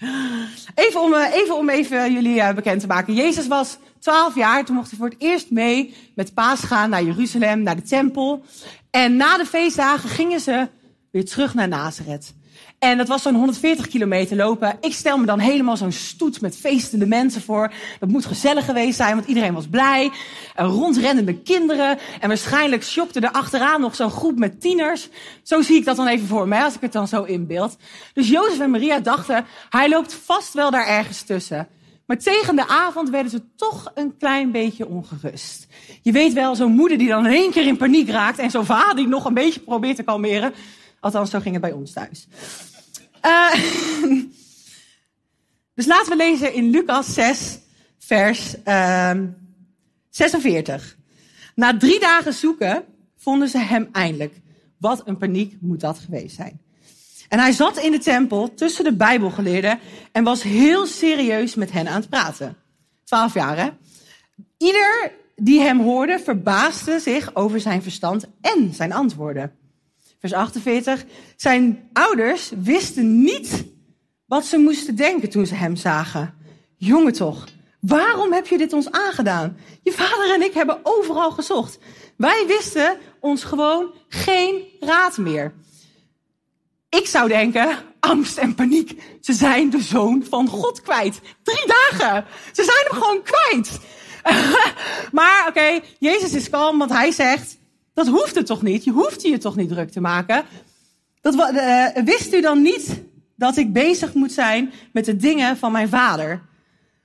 Even 0.76 1.02
om, 1.02 1.14
uh, 1.14 1.34
even, 1.34 1.58
om 1.58 1.70
even 1.70 2.14
jullie 2.14 2.36
uh, 2.36 2.54
bekend 2.54 2.82
te 2.82 2.88
maken. 2.88 3.14
Jezus 3.14 3.48
was 3.48 3.78
twaalf 4.00 4.36
jaar, 4.36 4.66
toen 4.66 4.76
mocht 4.76 4.90
hij 4.90 5.00
voor 5.00 5.10
het 5.10 5.20
eerst 5.20 5.52
mee 5.52 5.96
met 6.16 6.34
paas 6.34 6.60
gaan 6.60 6.90
naar 6.90 7.04
Jeruzalem, 7.04 7.64
naar 7.64 7.76
de 7.76 7.82
tempel. 7.82 8.44
En 8.90 9.16
na 9.16 9.38
de 9.38 9.46
feestdagen 9.46 10.10
gingen 10.10 10.40
ze 10.40 10.68
weer 11.12 11.26
terug 11.26 11.54
naar 11.54 11.68
Nazareth. 11.68 12.34
En 12.82 12.98
dat 12.98 13.08
was 13.08 13.22
zo'n 13.22 13.36
140 13.36 13.88
kilometer 13.88 14.38
lopen. 14.38 14.78
Ik 14.80 14.94
stel 14.94 15.18
me 15.18 15.26
dan 15.26 15.40
helemaal 15.40 15.78
zo'n 15.78 15.92
stoet 15.92 16.42
met 16.42 16.58
feestende 16.58 17.06
mensen 17.06 17.42
voor. 17.42 17.74
Dat 18.00 18.10
moet 18.10 18.26
gezellig 18.26 18.66
geweest 18.66 18.98
zijn, 18.98 19.16
want 19.16 19.28
iedereen 19.28 19.54
was 19.54 19.68
blij. 19.68 20.12
En 20.56 20.66
rondrennende 20.66 21.34
kinderen. 21.34 21.98
En 22.20 22.28
waarschijnlijk 22.28 22.84
shopte 22.84 23.20
er 23.20 23.32
achteraan 23.32 23.82
nog 23.82 23.96
zo'n 23.96 24.10
groep 24.10 24.38
met 24.40 24.62
tieners. 24.62 25.10
Zo 25.44 25.62
zie 25.62 25.76
ik 25.76 25.86
dat 25.86 25.96
dan 25.96 26.08
even 26.08 26.28
voor 26.28 26.48
me, 26.48 26.64
als 26.64 26.76
ik 26.76 26.82
het 26.82 26.92
dan 26.92 27.08
zo 27.08 27.24
inbeeld. 27.24 27.78
Dus 28.14 28.30
Jozef 28.30 28.60
en 28.60 28.72
Maria 28.72 29.00
dachten, 29.00 29.46
hij 29.70 29.90
loopt 29.90 30.14
vast 30.14 30.54
wel 30.54 30.72
daar 30.72 30.88
ergens 30.88 31.22
tussen. 31.22 31.68
Maar 32.06 32.18
tegen 32.18 32.56
de 32.56 32.68
avond 32.68 33.10
werden 33.10 33.32
ze 33.32 33.42
toch 33.56 33.92
een 33.96 34.18
klein 34.18 34.52
beetje 34.52 34.88
ongerust. 34.88 35.68
Je 36.02 36.12
weet 36.12 36.34
wel, 36.34 36.56
zo'n 36.56 36.76
moeder 36.76 36.98
die 36.98 37.08
dan 37.08 37.26
in 37.26 37.34
één 37.34 37.52
keer 37.52 37.68
in 37.68 37.78
paniek 37.78 38.10
raakt 38.10 38.40
en 38.40 38.52
zo'n 38.52 38.66
vader 38.66 38.96
die 38.96 39.08
nog 39.08 39.26
een 39.26 39.34
beetje 39.34 39.60
probeert 39.60 39.96
te 39.96 40.04
kalmeren. 40.04 40.54
Althans, 41.00 41.30
zo 41.30 41.40
ging 41.40 41.54
het 41.54 41.64
bij 41.64 41.72
ons 41.72 41.94
thuis. 41.94 42.28
Uh, 43.26 43.54
dus 45.76 45.86
laten 45.86 46.10
we 46.10 46.16
lezen 46.16 46.54
in 46.54 46.70
Lucas 46.70 47.14
6, 47.14 47.60
vers 48.00 48.56
uh, 48.66 49.12
46. 50.10 50.98
Na 51.56 51.78
drie 51.78 52.00
dagen 52.00 52.34
zoeken 52.34 52.84
vonden 53.18 53.50
ze 53.50 53.58
hem 53.58 53.90
eindelijk. 53.92 54.36
Wat 54.78 55.02
een 55.08 55.18
paniek 55.18 55.58
moet 55.60 55.80
dat 55.80 56.00
geweest 56.00 56.36
zijn. 56.36 56.62
En 57.30 57.40
hij 57.40 57.52
zat 57.52 57.78
in 57.78 57.92
de 57.92 58.00
tempel 58.00 58.54
tussen 58.54 58.84
de 58.84 58.96
Bijbelgeleerden 58.96 59.80
en 60.12 60.24
was 60.24 60.44
heel 60.44 60.86
serieus 60.86 61.56
met 61.56 61.72
hen 61.72 61.88
aan 61.88 62.00
het 62.00 62.10
praten. 62.10 62.58
Twaalf 63.04 63.34
jaar, 63.34 63.58
hè? 63.58 63.70
Ieder 64.58 65.12
die 65.36 65.60
hem 65.60 65.80
hoorde 65.80 66.20
verbaasde 66.20 67.00
zich 67.00 67.36
over 67.36 67.60
zijn 67.60 67.82
verstand 67.82 68.28
en 68.42 68.74
zijn 68.74 68.94
antwoorden. 68.94 69.56
Vers 70.22 70.34
48. 70.34 71.06
Zijn 71.36 71.90
ouders 71.94 72.52
wisten 72.62 73.24
niet 73.24 73.66
wat 74.26 74.46
ze 74.46 74.58
moesten 74.58 74.96
denken 74.96 75.30
toen 75.30 75.46
ze 75.46 75.56
hem 75.56 75.76
zagen. 75.76 76.34
Jongen 76.78 77.14
toch, 77.14 77.48
waarom 77.80 78.34
heb 78.34 78.48
je 78.48 78.58
dit 78.58 78.74
ons 78.74 78.92
aangedaan? 78.92 79.58
Je 79.84 79.92
vader 79.92 80.34
en 80.34 80.42
ik 80.42 80.54
hebben 80.54 80.80
overal 80.84 81.32
gezocht. 81.32 81.80
Wij 82.18 82.44
wisten 82.48 82.98
ons 83.20 83.44
gewoon 83.44 83.94
geen 84.08 84.64
raad 84.80 85.18
meer. 85.18 85.54
Ik 86.90 87.08
zou 87.08 87.28
denken, 87.28 87.78
angst 88.00 88.38
en 88.38 88.56
paniek. 88.56 89.02
Ze 89.22 89.34
zijn 89.34 89.70
de 89.70 89.82
zoon 89.82 90.26
van 90.30 90.48
God 90.48 90.82
kwijt. 90.82 91.22
Drie 91.44 91.68
dagen. 91.68 92.26
Ze 92.52 92.64
zijn 92.64 92.86
hem 92.90 93.02
gewoon 93.02 93.24
kwijt. 93.24 93.80
maar 95.20 95.46
oké, 95.48 95.80
Jezus 96.00 96.34
is 96.34 96.50
kalm, 96.50 96.78
want 96.78 96.92
hij 96.92 97.12
zegt, 97.12 97.58
dat 97.94 98.08
hoeft 98.08 98.36
het 98.36 98.46
toch 98.46 98.62
niet? 98.62 98.84
Je 98.84 98.92
hoeft 98.92 99.22
je 99.22 99.38
toch 99.38 99.56
niet 99.56 99.70
druk 99.70 99.92
te 99.92 100.02
maken? 100.02 100.46
Dat, 101.22 101.34
uh, 101.34 101.88
wist 102.06 102.34
u 102.34 102.42
dan 102.42 102.62
niet 102.62 103.02
dat 103.36 103.58
ik 103.58 103.74
bezig 103.74 104.14
moet 104.14 104.32
zijn 104.32 104.72
met 104.94 105.06
de 105.06 105.16
dingen 105.16 105.58
van 105.58 105.72
mijn 105.72 105.90
vader? 105.90 106.42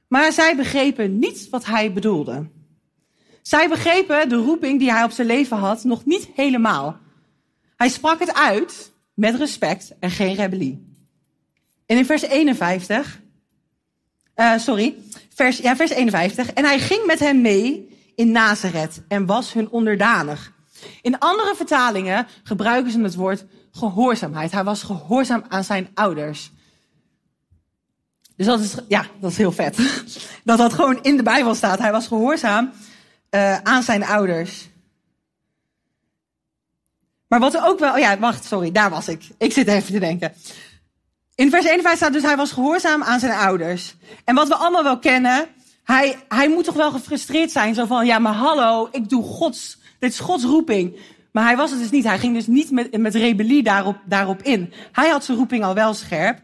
Maar 0.08 0.32
zij 0.32 0.56
begrepen 0.56 1.18
niet 1.18 1.48
wat 1.50 1.64
hij 1.64 1.92
bedoelde. 1.92 2.46
Zij 3.42 3.68
begrepen 3.68 4.28
de 4.28 4.36
roeping 4.36 4.78
die 4.78 4.92
hij 4.92 5.04
op 5.04 5.10
zijn 5.10 5.26
leven 5.26 5.56
had 5.56 5.84
nog 5.84 6.04
niet 6.04 6.28
helemaal. 6.34 6.98
Hij 7.76 7.88
sprak 7.88 8.18
het 8.20 8.34
uit 8.34 8.92
met 9.14 9.34
respect 9.34 9.94
en 10.00 10.10
geen 10.10 10.34
rebellie. 10.34 10.94
En 11.86 11.96
in 11.96 12.06
vers 12.06 12.22
51, 12.22 13.20
uh, 14.36 14.58
sorry, 14.58 14.94
vers, 15.34 15.58
ja, 15.58 15.76
vers 15.76 15.90
51. 15.90 16.52
En 16.52 16.64
hij 16.64 16.78
ging 16.78 17.06
met 17.06 17.18
hen 17.18 17.40
mee 17.40 17.88
in 18.14 18.30
Nazareth 18.30 19.02
en 19.08 19.26
was 19.26 19.52
hun 19.52 19.70
onderdanig. 19.70 20.54
In 21.02 21.18
andere 21.18 21.54
vertalingen 21.56 22.26
gebruiken 22.42 22.92
ze 22.92 23.00
het 23.00 23.14
woord 23.14 23.44
gehoorzaamheid. 23.70 24.52
Hij 24.52 24.64
was 24.64 24.82
gehoorzaam 24.82 25.44
aan 25.48 25.64
zijn 25.64 25.88
ouders. 25.94 26.50
Dus 28.36 28.46
dat 28.46 28.60
is, 28.60 28.74
ja, 28.88 29.06
dat 29.20 29.30
is 29.30 29.36
heel 29.36 29.52
vet. 29.52 29.76
Dat 30.44 30.58
dat 30.58 30.72
gewoon 30.72 31.02
in 31.02 31.16
de 31.16 31.22
Bijbel 31.22 31.54
staat. 31.54 31.78
Hij 31.78 31.92
was 31.92 32.06
gehoorzaam 32.06 32.72
uh, 33.30 33.58
aan 33.58 33.82
zijn 33.82 34.04
ouders. 34.04 34.68
Maar 37.28 37.40
wat 37.40 37.54
er 37.54 37.66
ook 37.66 37.78
wel, 37.78 37.96
ja, 37.96 38.18
wacht, 38.18 38.44
sorry, 38.44 38.72
daar 38.72 38.90
was 38.90 39.08
ik. 39.08 39.28
Ik 39.38 39.52
zit 39.52 39.68
even 39.68 39.92
te 39.92 39.98
denken. 39.98 40.32
In 41.34 41.50
vers 41.50 41.64
51 41.64 41.96
staat 41.96 42.12
dus, 42.12 42.22
hij 42.22 42.36
was 42.36 42.52
gehoorzaam 42.52 43.02
aan 43.02 43.20
zijn 43.20 43.38
ouders. 43.38 43.94
En 44.24 44.34
wat 44.34 44.48
we 44.48 44.54
allemaal 44.54 44.82
wel 44.82 44.98
kennen, 44.98 45.46
hij, 45.84 46.16
hij 46.28 46.48
moet 46.48 46.64
toch 46.64 46.74
wel 46.74 46.90
gefrustreerd 46.90 47.50
zijn. 47.50 47.74
Zo 47.74 47.86
van, 47.86 48.06
ja 48.06 48.18
maar 48.18 48.34
hallo, 48.34 48.88
ik 48.90 49.08
doe 49.08 49.22
Gods, 49.22 49.78
dit 49.98 50.10
is 50.10 50.18
Gods 50.18 50.44
roeping. 50.44 50.96
Maar 51.32 51.44
hij 51.44 51.56
was 51.56 51.70
het 51.70 51.80
dus 51.80 51.90
niet. 51.90 52.04
Hij 52.04 52.18
ging 52.18 52.34
dus 52.34 52.46
niet 52.46 52.70
met, 52.70 52.98
met 52.98 53.14
rebellie 53.14 53.62
daarop, 53.62 53.96
daarop 54.04 54.42
in. 54.42 54.72
Hij 54.92 55.08
had 55.08 55.24
zijn 55.24 55.38
roeping 55.38 55.64
al 55.64 55.74
wel 55.74 55.94
scherp. 55.94 56.40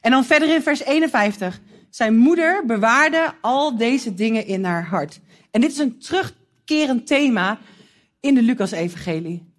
En 0.00 0.10
dan 0.10 0.24
verder 0.24 0.54
in 0.54 0.62
vers 0.62 0.82
51. 0.82 1.60
Zijn 1.90 2.16
moeder 2.16 2.66
bewaarde 2.66 3.32
al 3.40 3.76
deze 3.76 4.14
dingen 4.14 4.46
in 4.46 4.64
haar 4.64 4.86
hart. 4.86 5.20
En 5.50 5.60
dit 5.60 5.70
is 5.70 5.78
een 5.78 5.98
terugkerend 5.98 7.06
thema 7.06 7.58
in 8.20 8.34
de 8.34 8.42
Lucas-evangelie. 8.42 9.49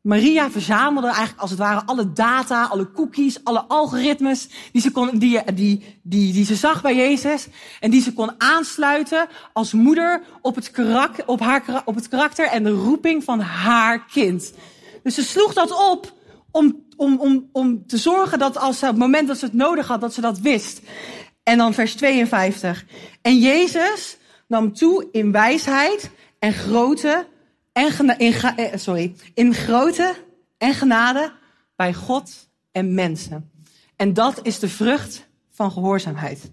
Maria 0.00 0.50
verzamelde 0.50 1.06
eigenlijk 1.06 1.40
als 1.40 1.50
het 1.50 1.58
ware 1.58 1.82
alle 1.86 2.12
data, 2.12 2.64
alle 2.64 2.90
cookies, 2.90 3.44
alle 3.44 3.64
algoritmes 3.64 4.48
die 4.72 4.82
ze, 4.82 4.90
kon, 4.90 5.18
die, 5.18 5.52
die, 5.54 6.00
die, 6.02 6.32
die 6.32 6.44
ze 6.44 6.54
zag 6.54 6.82
bij 6.82 6.96
Jezus. 6.96 7.46
En 7.80 7.90
die 7.90 8.02
ze 8.02 8.12
kon 8.12 8.32
aansluiten 8.38 9.28
als 9.52 9.72
moeder 9.72 10.22
op 10.40 10.54
het, 10.54 10.72
op, 11.26 11.40
haar, 11.40 11.82
op 11.84 11.94
het 11.94 12.08
karakter 12.08 12.46
en 12.46 12.62
de 12.62 12.70
roeping 12.70 13.24
van 13.24 13.40
haar 13.40 14.06
kind. 14.06 14.52
Dus 15.02 15.14
ze 15.14 15.22
sloeg 15.22 15.52
dat 15.52 15.90
op 15.90 16.12
om, 16.50 16.84
om, 16.96 17.20
om, 17.20 17.48
om 17.52 17.86
te 17.86 17.96
zorgen 17.96 18.38
dat 18.38 18.58
als 18.58 18.82
op 18.82 18.88
het 18.88 18.96
moment 18.96 19.28
dat 19.28 19.38
ze 19.38 19.44
het 19.44 19.54
nodig 19.54 19.86
had, 19.86 20.00
dat 20.00 20.14
ze 20.14 20.20
dat 20.20 20.38
wist. 20.38 20.80
En 21.42 21.58
dan 21.58 21.74
vers 21.74 21.94
52. 21.94 22.84
En 23.22 23.38
Jezus 23.38 24.16
nam 24.48 24.72
toe 24.72 25.08
in 25.12 25.32
wijsheid 25.32 26.10
en 26.38 26.52
grote 26.52 27.26
en 27.78 28.18
in, 28.18 28.32
eh, 28.32 28.78
sorry, 28.78 29.14
in 29.34 29.54
grote 29.54 30.14
en 30.58 30.74
genade 30.74 31.32
bij 31.76 31.94
God 31.94 32.48
en 32.72 32.94
mensen. 32.94 33.50
En 33.96 34.12
dat 34.12 34.40
is 34.42 34.58
de 34.58 34.68
vrucht 34.68 35.28
van 35.50 35.70
gehoorzaamheid. 35.70 36.50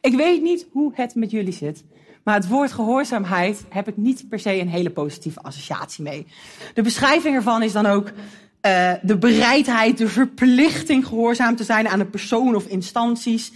Ik 0.00 0.14
weet 0.14 0.42
niet 0.42 0.66
hoe 0.72 0.92
het 0.94 1.14
met 1.14 1.30
jullie 1.30 1.52
zit, 1.52 1.84
maar 2.24 2.34
het 2.34 2.48
woord 2.48 2.72
gehoorzaamheid 2.72 3.64
heb 3.68 3.88
ik 3.88 3.96
niet 3.96 4.28
per 4.28 4.38
se 4.38 4.60
een 4.60 4.68
hele 4.68 4.90
positieve 4.90 5.40
associatie 5.40 6.02
mee. 6.02 6.26
De 6.74 6.82
beschrijving 6.82 7.34
ervan 7.34 7.62
is 7.62 7.72
dan 7.72 7.86
ook 7.86 8.08
uh, 8.66 8.92
de 9.02 9.18
bereidheid, 9.18 9.98
de 9.98 10.08
verplichting 10.08 11.06
gehoorzaam 11.06 11.56
te 11.56 11.64
zijn 11.64 11.88
aan 11.88 12.00
een 12.00 12.10
persoon 12.10 12.54
of 12.54 12.66
instanties. 12.66 13.52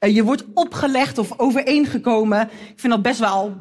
Uh, 0.00 0.14
je 0.14 0.24
wordt 0.24 0.44
opgelegd 0.54 1.18
of 1.18 1.38
overeengekomen. 1.38 2.40
Ik 2.42 2.80
vind 2.80 2.92
dat 2.92 3.02
best 3.02 3.20
wel 3.20 3.56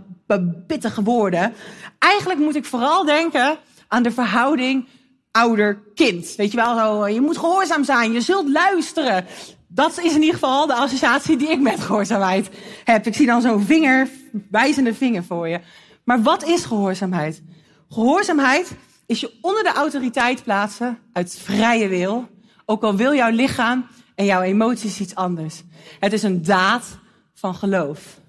pittige 0.68 1.04
woorden. 1.04 1.54
Eigenlijk 2.00 2.39
moet 2.39 2.56
ik 2.56 2.65
vooral 2.65 3.06
denken 3.06 3.58
aan 3.88 4.04
de 4.04 4.12
verhouding 4.12 4.88
ouder-kind. 5.32 6.34
Weet 6.36 6.51
je 6.51 6.58
wel, 6.58 6.77
zo, 6.77 7.08
je 7.08 7.22
moet 7.22 7.38
gehoorzaam 7.38 7.84
zijn, 7.84 8.12
je 8.12 8.22
zult 8.22 8.50
luisteren. 8.50 9.25
Dat 9.68 10.00
is 10.04 10.13
in 10.13 10.22
ieder 10.22 10.34
geval 10.34 10.68
de 10.68 10.74
associatie 10.74 11.38
die 11.38 11.50
ik 11.50 11.60
met 11.60 11.80
gehoorzaamheid 11.80 12.50
heb. 12.84 13.06
Ik 13.06 13.15
zie 13.15 13.25
dan 13.25 13.42
zo'n 13.42 13.63
vinger, 13.63 14.10
wijzende 14.51 14.94
vinger 14.94 15.24
voor 15.24 15.48
je. 15.48 15.60
Maar 16.04 16.22
wat 16.22 16.44
is 16.44 16.65
gehoorzaamheid? 16.65 17.42
Gehoorzaamheid 17.89 18.72
is 19.06 19.20
je 19.20 19.32
onder 19.42 19.63
de 19.63 19.74
autoriteit 19.74 20.44
plaatsen 20.44 20.98
uit 21.13 21.39
vrije 21.44 21.88
wil. 21.88 22.27
Ook 22.65 22.84
al 22.84 22.96
wil 22.96 23.13
jouw 23.13 23.32
lichaam 23.32 23.86
en 24.15 24.25
jouw 24.25 24.41
emoties 24.41 25.00
iets 25.00 25.15
anders. 25.15 25.63
Het 26.00 26.13
is 26.13 26.24
een 26.24 26.43
daad 26.43 26.98
van 27.34 27.55
geloof. 27.55 28.19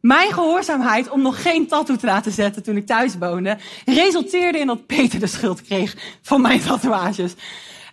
Mijn 0.00 0.32
gehoorzaamheid 0.32 1.10
om 1.10 1.22
nog 1.22 1.42
geen 1.42 1.66
tattoo 1.66 1.96
te 1.96 2.06
laten 2.06 2.32
zetten 2.32 2.62
toen 2.62 2.76
ik 2.76 2.86
thuis 2.86 3.14
woonde, 3.18 3.58
resulteerde 3.84 4.58
in 4.58 4.66
dat 4.66 4.86
Peter 4.86 5.20
de 5.20 5.26
schuld 5.26 5.62
kreeg 5.62 5.96
van 6.22 6.40
mijn 6.40 6.60
tatoeages. 6.60 7.34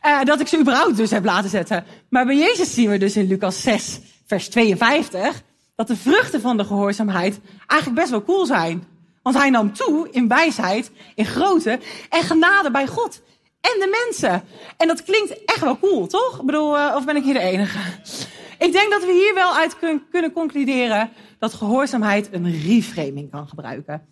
Uh, 0.05 0.23
dat 0.23 0.39
ik 0.39 0.47
ze 0.47 0.59
überhaupt 0.59 0.97
dus 0.97 1.11
heb 1.11 1.25
laten 1.25 1.49
zetten. 1.49 1.85
Maar 2.09 2.25
bij 2.25 2.37
Jezus 2.37 2.73
zien 2.73 2.89
we 2.89 2.97
dus 2.97 3.15
in 3.15 3.27
Lucas 3.27 3.61
6, 3.61 3.99
vers 4.25 4.49
52, 4.49 5.41
dat 5.75 5.87
de 5.87 5.95
vruchten 5.95 6.41
van 6.41 6.57
de 6.57 6.63
gehoorzaamheid 6.63 7.39
eigenlijk 7.67 8.01
best 8.01 8.11
wel 8.11 8.23
cool 8.23 8.45
zijn. 8.45 8.83
Want 9.21 9.37
hij 9.37 9.49
nam 9.49 9.73
toe 9.73 10.07
in 10.11 10.27
wijsheid, 10.27 10.91
in 11.15 11.25
grootte 11.25 11.79
en 12.09 12.23
genade 12.23 12.71
bij 12.71 12.87
God 12.87 13.21
en 13.73 13.79
de 13.79 14.05
mensen. 14.05 14.43
En 14.77 14.87
dat 14.87 15.03
klinkt 15.03 15.43
echt 15.45 15.59
wel 15.59 15.79
cool, 15.79 16.07
toch? 16.07 16.39
Ik 16.39 16.45
bedoel, 16.45 16.77
uh, 16.77 16.93
of 16.95 17.05
ben 17.05 17.15
ik 17.15 17.23
hier 17.23 17.33
de 17.33 17.39
enige? 17.39 17.79
Ik 18.59 18.71
denk 18.71 18.91
dat 18.91 19.05
we 19.05 19.11
hier 19.11 19.33
wel 19.33 19.55
uit 19.55 19.75
kunnen 20.11 20.31
concluderen 20.31 21.09
dat 21.39 21.53
gehoorzaamheid 21.53 22.29
een 22.31 22.61
reframing 22.61 23.31
kan 23.31 23.47
gebruiken. 23.47 24.07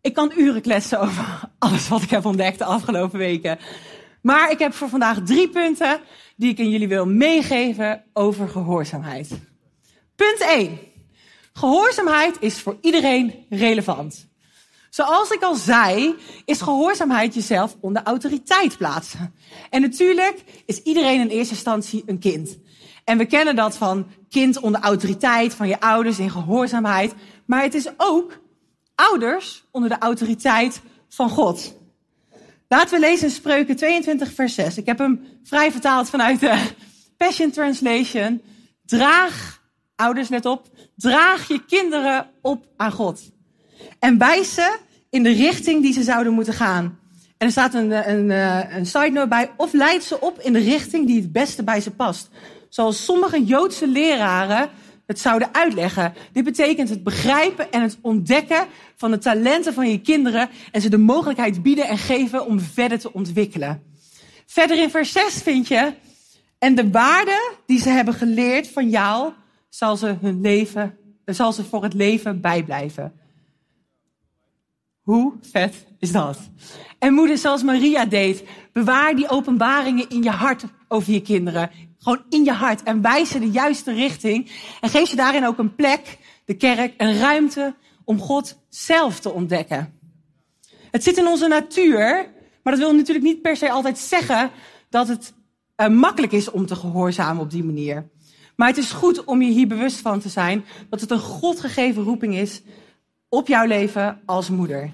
Ik 0.00 0.14
kan 0.14 0.32
uren 0.36 0.62
kletsen 0.62 1.00
over 1.00 1.40
alles 1.58 1.88
wat 1.88 2.02
ik 2.02 2.10
heb 2.10 2.24
ontdekt 2.24 2.58
de 2.58 2.64
afgelopen 2.64 3.18
weken. 3.18 3.58
Maar 4.22 4.50
ik 4.50 4.58
heb 4.58 4.74
voor 4.74 4.88
vandaag 4.88 5.18
drie 5.24 5.48
punten 5.48 6.00
die 6.36 6.50
ik 6.50 6.58
aan 6.58 6.70
jullie 6.70 6.88
wil 6.88 7.06
meegeven 7.06 8.04
over 8.12 8.48
gehoorzaamheid. 8.48 9.28
Punt 10.16 10.40
1. 10.40 10.78
Gehoorzaamheid 11.52 12.36
is 12.40 12.60
voor 12.60 12.78
iedereen 12.80 13.46
relevant. 13.48 14.28
Zoals 14.94 15.30
ik 15.30 15.42
al 15.42 15.54
zei, 15.54 16.14
is 16.44 16.60
gehoorzaamheid 16.60 17.34
jezelf 17.34 17.76
onder 17.80 18.02
autoriteit 18.02 18.76
plaatsen. 18.76 19.34
En 19.70 19.80
natuurlijk 19.80 20.44
is 20.66 20.82
iedereen 20.82 21.20
in 21.20 21.28
eerste 21.28 21.54
instantie 21.54 22.02
een 22.06 22.18
kind. 22.18 22.58
En 23.04 23.18
we 23.18 23.24
kennen 23.24 23.56
dat 23.56 23.76
van 23.76 24.06
kind 24.28 24.60
onder 24.60 24.80
autoriteit 24.80 25.54
van 25.54 25.68
je 25.68 25.80
ouders 25.80 26.18
in 26.18 26.30
gehoorzaamheid. 26.30 27.14
Maar 27.46 27.62
het 27.62 27.74
is 27.74 27.88
ook 27.96 28.40
ouders 28.94 29.64
onder 29.70 29.90
de 29.90 29.98
autoriteit 29.98 30.80
van 31.08 31.30
God. 31.30 31.74
Laten 32.68 32.94
we 32.94 33.06
lezen 33.06 33.26
in 33.26 33.34
Spreuken 33.34 33.76
22, 33.76 34.32
vers 34.32 34.54
6. 34.54 34.76
Ik 34.76 34.86
heb 34.86 34.98
hem 34.98 35.26
vrij 35.42 35.72
vertaald 35.72 36.10
vanuit 36.10 36.40
de 36.40 36.70
Passion 37.16 37.50
Translation. 37.50 38.42
Draag, 38.84 39.62
ouders 39.96 40.28
let 40.28 40.46
op, 40.46 40.68
draag 40.96 41.48
je 41.48 41.64
kinderen 41.64 42.30
op 42.40 42.66
aan 42.76 42.92
God. 42.92 43.32
En 43.98 44.18
wijs 44.18 44.54
ze 44.54 44.76
in 45.10 45.22
de 45.22 45.32
richting 45.32 45.82
die 45.82 45.92
ze 45.92 46.02
zouden 46.02 46.32
moeten 46.32 46.54
gaan. 46.54 46.98
En 47.38 47.46
er 47.46 47.50
staat 47.50 47.74
een, 47.74 48.10
een, 48.10 48.30
een 48.76 48.86
side 48.86 49.10
note 49.10 49.28
bij. 49.28 49.50
Of 49.56 49.72
leid 49.72 50.02
ze 50.02 50.20
op 50.20 50.40
in 50.40 50.52
de 50.52 50.58
richting 50.58 51.06
die 51.06 51.20
het 51.20 51.32
beste 51.32 51.64
bij 51.64 51.80
ze 51.80 51.90
past 51.90 52.30
zoals 52.74 53.04
sommige 53.04 53.44
Joodse 53.44 53.88
leraren 53.88 54.70
het 55.06 55.18
zouden 55.18 55.54
uitleggen. 55.54 56.14
Dit 56.32 56.44
betekent 56.44 56.88
het 56.88 57.02
begrijpen 57.02 57.72
en 57.72 57.82
het 57.82 57.98
ontdekken 58.00 58.66
van 58.96 59.10
de 59.10 59.18
talenten 59.18 59.74
van 59.74 59.90
je 59.90 60.00
kinderen 60.00 60.48
en 60.72 60.80
ze 60.80 60.88
de 60.88 60.98
mogelijkheid 60.98 61.62
bieden 61.62 61.88
en 61.88 61.98
geven 61.98 62.46
om 62.46 62.60
verder 62.60 62.98
te 62.98 63.12
ontwikkelen. 63.12 63.82
Verder 64.46 64.82
in 64.82 64.90
vers 64.90 65.12
6 65.12 65.34
vind 65.42 65.68
je, 65.68 65.92
en 66.58 66.74
de 66.74 66.90
waarde 66.90 67.52
die 67.66 67.80
ze 67.80 67.88
hebben 67.88 68.14
geleerd 68.14 68.68
van 68.68 68.88
jou, 68.88 69.32
zal 69.68 69.96
ze, 69.96 70.16
hun 70.20 70.40
leven, 70.40 70.98
zal 71.24 71.52
ze 71.52 71.64
voor 71.64 71.82
het 71.82 71.94
leven 71.94 72.40
bijblijven. 72.40 73.12
Hoe 75.04 75.32
vet 75.40 75.86
is 75.98 76.12
dat? 76.12 76.38
En 76.98 77.14
moeder, 77.14 77.38
zoals 77.38 77.62
Maria 77.62 78.04
deed, 78.04 78.44
bewaar 78.72 79.16
die 79.16 79.28
openbaringen 79.28 80.08
in 80.08 80.22
je 80.22 80.30
hart 80.30 80.64
over 80.88 81.12
je 81.12 81.20
kinderen. 81.20 81.70
Gewoon 81.98 82.22
in 82.28 82.44
je 82.44 82.52
hart. 82.52 82.82
En 82.82 83.02
wijs 83.02 83.28
ze 83.28 83.38
de 83.38 83.50
juiste 83.50 83.92
richting. 83.92 84.50
En 84.80 84.88
geef 84.88 85.08
ze 85.08 85.16
daarin 85.16 85.46
ook 85.46 85.58
een 85.58 85.74
plek, 85.74 86.18
de 86.44 86.54
kerk, 86.54 86.94
een 86.96 87.18
ruimte 87.18 87.74
om 88.04 88.18
God 88.18 88.58
zelf 88.68 89.20
te 89.20 89.32
ontdekken. 89.32 89.98
Het 90.90 91.02
zit 91.02 91.16
in 91.16 91.26
onze 91.26 91.48
natuur, 91.48 92.32
maar 92.62 92.72
dat 92.72 92.82
wil 92.82 92.94
natuurlijk 92.94 93.26
niet 93.26 93.42
per 93.42 93.56
se 93.56 93.70
altijd 93.70 93.98
zeggen 93.98 94.50
dat 94.88 95.08
het 95.08 95.34
uh, 95.76 95.88
makkelijk 95.88 96.32
is 96.32 96.50
om 96.50 96.66
te 96.66 96.76
gehoorzamen 96.76 97.42
op 97.42 97.50
die 97.50 97.64
manier. 97.64 98.10
Maar 98.56 98.68
het 98.68 98.76
is 98.76 98.90
goed 98.90 99.24
om 99.24 99.42
je 99.42 99.52
hier 99.52 99.66
bewust 99.66 100.00
van 100.00 100.20
te 100.20 100.28
zijn 100.28 100.64
dat 100.90 101.00
het 101.00 101.10
een 101.10 101.18
Godgegeven 101.18 102.02
roeping 102.02 102.34
is 102.34 102.62
op 103.36 103.48
jouw 103.48 103.66
leven 103.66 104.20
als 104.26 104.48
moeder. 104.48 104.92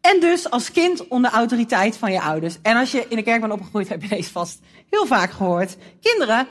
En 0.00 0.20
dus 0.20 0.50
als 0.50 0.70
kind 0.70 1.08
onder 1.08 1.30
autoriteit 1.30 1.96
van 1.96 2.12
je 2.12 2.20
ouders. 2.20 2.58
En 2.62 2.76
als 2.76 2.90
je 2.90 3.06
in 3.08 3.16
de 3.16 3.22
kerk 3.22 3.40
bent 3.40 3.52
opgegroeid, 3.52 3.88
heb 3.88 4.02
je 4.02 4.08
deze 4.08 4.30
vast 4.30 4.60
heel 4.90 5.06
vaak 5.06 5.30
gehoord. 5.30 5.76
Kinderen, 6.00 6.46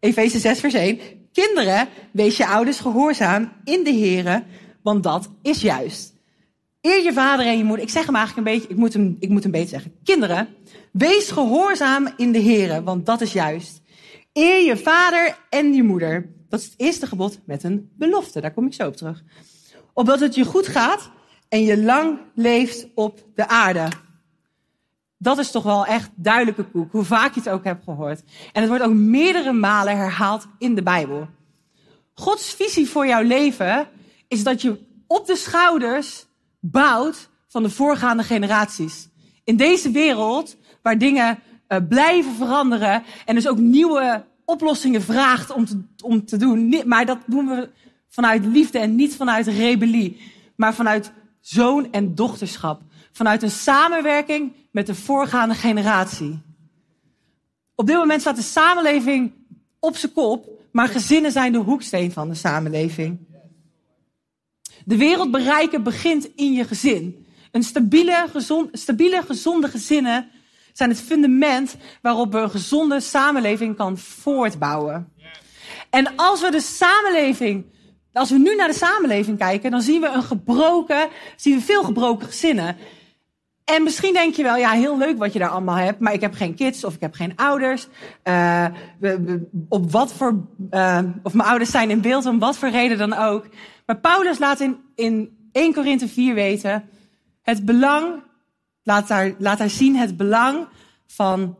Efeze 0.00 0.38
6 0.38 0.60
vers 0.60 0.74
1. 0.74 1.00
Kinderen, 1.32 1.88
wees 2.12 2.36
je 2.36 2.46
ouders 2.46 2.80
gehoorzaam 2.80 3.52
in 3.64 3.84
de 3.84 3.94
Here, 3.94 4.44
want 4.82 5.02
dat 5.02 5.28
is 5.42 5.60
juist. 5.60 6.14
Eer 6.80 7.02
je 7.02 7.12
vader 7.12 7.46
en 7.46 7.58
je 7.58 7.64
moeder. 7.64 7.84
Ik 7.84 7.90
zeg 7.90 8.06
hem 8.06 8.14
eigenlijk 8.14 8.46
een 8.46 8.54
beetje, 8.54 8.68
ik 8.68 8.76
moet 8.76 8.92
hem, 8.92 9.16
ik 9.20 9.28
moet 9.28 9.44
een 9.44 9.50
beetje 9.50 9.68
zeggen. 9.68 9.94
Kinderen, 10.04 10.48
wees 10.92 11.30
gehoorzaam 11.30 12.08
in 12.16 12.32
de 12.32 12.42
Here, 12.42 12.82
want 12.82 13.06
dat 13.06 13.20
is 13.20 13.32
juist. 13.32 13.80
Eer 14.32 14.64
je 14.64 14.76
vader 14.76 15.38
en 15.50 15.74
je 15.74 15.82
moeder. 15.82 16.36
Dat 16.48 16.60
is 16.60 16.64
het 16.64 16.74
eerste 16.76 17.06
gebod 17.06 17.40
met 17.44 17.62
een 17.62 17.90
belofte. 17.96 18.40
Daar 18.40 18.52
kom 18.52 18.66
ik 18.66 18.74
zo 18.74 18.86
op 18.86 18.96
terug. 18.96 19.22
Opdat 19.92 20.20
het 20.20 20.34
je 20.34 20.44
goed 20.44 20.66
gaat 20.66 21.10
en 21.48 21.62
je 21.62 21.82
lang 21.82 22.18
leeft 22.34 22.86
op 22.94 23.24
de 23.34 23.48
aarde. 23.48 23.88
Dat 25.18 25.38
is 25.38 25.50
toch 25.50 25.62
wel 25.62 25.86
echt 25.86 26.10
duidelijke 26.14 26.64
koek, 26.64 26.92
hoe 26.92 27.04
vaak 27.04 27.34
je 27.34 27.40
het 27.40 27.48
ook 27.48 27.64
hebt 27.64 27.84
gehoord. 27.84 28.22
En 28.52 28.60
het 28.60 28.68
wordt 28.68 28.84
ook 28.84 28.94
meerdere 28.94 29.52
malen 29.52 29.96
herhaald 29.96 30.46
in 30.58 30.74
de 30.74 30.82
Bijbel. 30.82 31.28
Gods 32.14 32.54
visie 32.54 32.88
voor 32.88 33.06
jouw 33.06 33.22
leven 33.22 33.88
is 34.28 34.44
dat 34.44 34.62
je 34.62 34.86
op 35.06 35.26
de 35.26 35.36
schouders 35.36 36.26
bouwt 36.60 37.28
van 37.46 37.62
de 37.62 37.70
voorgaande 37.70 38.22
generaties. 38.22 39.08
In 39.44 39.56
deze 39.56 39.90
wereld, 39.90 40.56
waar 40.82 40.98
dingen 40.98 41.38
uh, 41.68 41.78
blijven 41.88 42.34
veranderen 42.34 43.02
en 43.24 43.34
dus 43.34 43.48
ook 43.48 43.58
nieuwe 43.58 44.24
oplossingen 44.48 45.02
vraagt 45.02 45.50
om 45.50 45.64
te, 45.64 45.80
om 46.02 46.24
te 46.24 46.36
doen. 46.36 46.82
Maar 46.86 47.06
dat 47.06 47.18
doen 47.26 47.48
we 47.48 47.70
vanuit 48.08 48.44
liefde 48.44 48.78
en 48.78 48.94
niet 48.94 49.16
vanuit 49.16 49.46
rebellie, 49.46 50.20
maar 50.56 50.74
vanuit 50.74 51.12
zoon 51.40 51.92
en 51.92 52.14
dochterschap. 52.14 52.82
Vanuit 53.12 53.42
een 53.42 53.50
samenwerking 53.50 54.52
met 54.70 54.86
de 54.86 54.94
voorgaande 54.94 55.54
generatie. 55.54 56.38
Op 57.74 57.86
dit 57.86 57.96
moment 57.96 58.20
staat 58.20 58.36
de 58.36 58.42
samenleving 58.42 59.32
op 59.78 59.96
zijn 59.96 60.12
kop, 60.12 60.48
maar 60.72 60.88
gezinnen 60.88 61.32
zijn 61.32 61.52
de 61.52 61.58
hoeksteen 61.58 62.12
van 62.12 62.28
de 62.28 62.34
samenleving. 62.34 63.18
De 64.84 64.96
wereld 64.96 65.30
bereiken 65.30 65.82
begint 65.82 66.34
in 66.34 66.52
je 66.52 66.64
gezin. 66.64 67.26
Een 67.50 67.62
stabiele, 67.62 68.26
gezond, 68.30 68.78
stabiele, 68.78 69.22
gezonde 69.22 69.68
gezinnen 69.68 70.28
zijn 70.78 70.90
het 70.90 71.00
fundament 71.00 71.76
waarop 72.02 72.32
we 72.32 72.38
een 72.38 72.50
gezonde 72.50 73.00
samenleving 73.00 73.76
kan 73.76 73.98
voortbouwen. 73.98 75.12
En 75.90 76.16
als 76.16 76.40
we 76.40 76.50
de 76.50 76.60
samenleving, 76.60 77.64
als 78.12 78.30
we 78.30 78.38
nu 78.38 78.54
naar 78.54 78.68
de 78.68 78.74
samenleving 78.74 79.38
kijken, 79.38 79.70
dan 79.70 79.82
zien 79.82 80.00
we 80.00 80.08
een 80.08 80.22
gebroken, 80.22 81.08
zien 81.36 81.58
we 81.58 81.64
veel 81.64 81.82
gebroken 81.82 82.26
gezinnen. 82.26 82.76
En 83.64 83.82
misschien 83.82 84.12
denk 84.12 84.34
je 84.34 84.42
wel, 84.42 84.56
ja, 84.56 84.70
heel 84.70 84.98
leuk 84.98 85.18
wat 85.18 85.32
je 85.32 85.38
daar 85.38 85.48
allemaal 85.48 85.76
hebt, 85.76 86.00
maar 86.00 86.12
ik 86.12 86.20
heb 86.20 86.34
geen 86.34 86.54
kids 86.54 86.84
of 86.84 86.94
ik 86.94 87.00
heb 87.00 87.14
geen 87.14 87.36
ouders. 87.36 87.88
Uh, 88.24 88.66
op 89.68 89.90
wat 89.92 90.12
voor, 90.12 90.46
uh, 90.70 91.00
of 91.22 91.34
mijn 91.34 91.48
ouders 91.48 91.70
zijn 91.70 91.90
in 91.90 92.00
beeld, 92.00 92.26
om 92.26 92.38
wat 92.38 92.56
voor 92.56 92.70
reden 92.70 92.98
dan 92.98 93.12
ook. 93.12 93.46
Maar 93.86 93.98
Paulus 93.98 94.38
laat 94.38 94.60
in, 94.60 94.76
in 94.94 95.36
1 95.52 95.72
Korinthe 95.72 96.08
4 96.08 96.34
weten, 96.34 96.88
het 97.42 97.64
belang, 97.64 98.22
laat 98.88 99.08
daar, 99.08 99.34
laat 99.38 99.70
zien 99.70 99.96
het 99.96 100.16
belang 100.16 100.66
van 101.06 101.56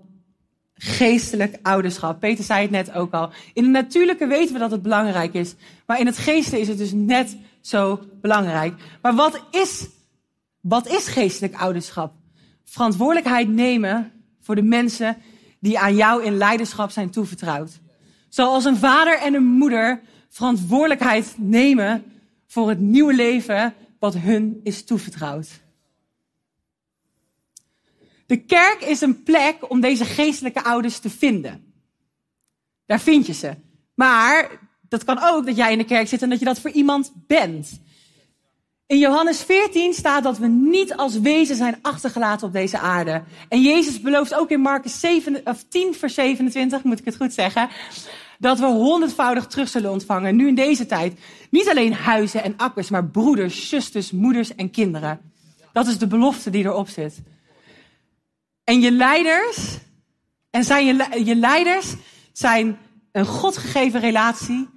geestelijk 0.75 1.59
ouderschap. 1.63 2.21
Peter 2.21 2.45
zei 2.45 2.63
het 2.63 2.71
net 2.71 2.93
ook 2.93 3.13
al. 3.13 3.31
In 3.53 3.63
het 3.63 3.73
natuurlijke 3.73 4.27
weten 4.27 4.53
we 4.53 4.59
dat 4.59 4.71
het 4.71 4.83
belangrijk 4.83 5.35
is, 5.35 5.55
maar 5.87 6.01
in 6.01 6.07
het 6.07 6.19
geestelijke 6.19 6.61
is 6.61 6.69
het 6.69 6.79
dus 6.79 6.93
net 6.93 7.37
zo 7.61 8.01
belangrijk. 8.21 8.75
Maar 9.03 9.15
wat 9.15 9.41
is 9.51 9.89
wat 10.61 10.89
is 10.89 11.07
geestelijk 11.09 11.55
ouderschap? 11.55 12.13
Verantwoordelijkheid 12.65 13.49
nemen 13.49 14.13
voor 14.41 14.55
de 14.55 14.63
mensen 14.63 15.17
die 15.61 15.79
aan 15.79 15.97
jou 15.97 16.25
in 16.25 16.37
leiderschap 16.37 16.91
zijn 16.91 17.11
toevertrouwd. 17.11 17.79
Zoals 18.29 18.65
een 18.65 18.77
vader 18.77 19.19
en 19.19 19.35
een 19.35 19.47
moeder 19.47 20.01
verantwoordelijkheid 20.29 21.35
nemen 21.37 22.05
voor 22.47 22.69
het 22.69 22.81
nieuwe 22.81 23.15
leven 23.15 23.75
wat 23.99 24.15
hun 24.15 24.61
is 24.63 24.85
toevertrouwd. 24.85 25.67
De 28.29 28.37
kerk 28.37 28.81
is 28.81 29.01
een 29.01 29.23
plek 29.23 29.71
om 29.71 29.81
deze 29.81 30.05
geestelijke 30.05 30.65
ouders 30.65 30.99
te 30.99 31.11
vinden. 31.11 31.73
Daar 32.87 33.01
vind 33.01 33.27
je 33.27 33.33
ze. 33.33 33.55
Maar 33.95 34.51
dat 34.89 35.05
kan 35.05 35.19
ook 35.23 35.47
dat 35.47 35.57
jij 35.57 35.73
in 35.73 35.79
de 35.79 35.85
kerk 35.85 36.09
zit 36.09 36.23
en 36.23 36.31
dat 36.31 36.39
je 36.39 36.45
dat 36.45 36.61
voor 36.61 36.71
iemand 36.71 37.13
bent. 37.27 37.81
In 38.87 38.99
Johannes 38.99 39.43
14 39.43 39.93
staat 39.93 40.23
dat 40.23 40.39
we 40.39 40.47
niet 40.47 40.97
als 40.97 41.19
wezen 41.19 41.57
zijn 41.57 41.79
achtergelaten 41.83 42.47
op 42.47 42.53
deze 42.53 42.79
aarde. 42.79 43.23
En 43.49 43.63
Jezus 43.63 44.01
belooft 44.01 44.35
ook 44.35 44.51
in 44.51 44.61
Marcus 44.61 45.01
7, 45.01 45.41
of 45.45 45.65
10 45.69 45.95
vers 45.95 46.15
27, 46.15 46.83
moet 46.83 46.99
ik 46.99 47.05
het 47.05 47.17
goed 47.17 47.33
zeggen, 47.33 47.69
dat 48.39 48.59
we 48.59 48.67
honderdvoudig 48.67 49.47
terug 49.47 49.69
zullen 49.69 49.91
ontvangen, 49.91 50.37
nu 50.37 50.49
in 50.49 50.55
deze 50.55 50.87
tijd. 50.87 51.19
Niet 51.51 51.69
alleen 51.69 51.93
huizen 51.93 52.43
en 52.43 52.55
akkers, 52.57 52.89
maar 52.89 53.05
broeders, 53.05 53.69
zusters, 53.69 54.11
moeders 54.11 54.55
en 54.55 54.71
kinderen. 54.71 55.21
Dat 55.73 55.87
is 55.87 55.99
de 55.99 56.07
belofte 56.07 56.51
die 56.51 56.65
erop 56.65 56.89
zit. 56.89 57.23
En 58.69 58.81
je 58.81 58.93
leiders, 58.93 59.79
en 60.51 60.65
zijn 60.65 60.87
je, 61.25 61.35
leiders 61.37 61.95
zijn 62.33 62.79
een 63.13 63.27
Godgegeven 63.27 64.01
relatie 64.01 64.69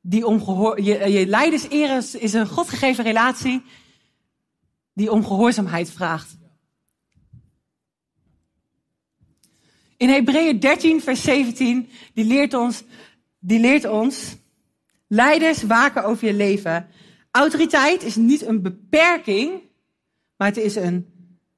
die 0.00 0.26
om 0.26 0.38
je, 0.82 1.10
je 1.12 1.26
leiderseren 1.26 2.20
is 2.20 2.32
een 2.32 2.46
godgegeven 2.46 3.04
relatie 3.04 3.62
die 4.92 5.12
om 5.12 5.26
gehoorzaamheid 5.26 5.90
vraagt. 5.90 6.36
In 9.96 10.08
Hebreeën 10.08 10.60
13, 10.60 11.00
vers 11.00 11.22
17, 11.22 11.88
die 12.12 12.24
leert 12.24 12.54
ons, 12.54 12.84
die 13.38 13.58
leert 13.58 13.84
ons, 13.84 14.36
leiders 15.06 15.62
waken 15.62 16.04
over 16.04 16.26
je 16.26 16.34
leven. 16.34 16.88
Autoriteit 17.30 18.02
is 18.02 18.16
niet 18.16 18.46
een 18.46 18.62
beperking, 18.62 19.60
maar 20.36 20.48
het 20.48 20.56
is 20.56 20.74
een 20.74 21.13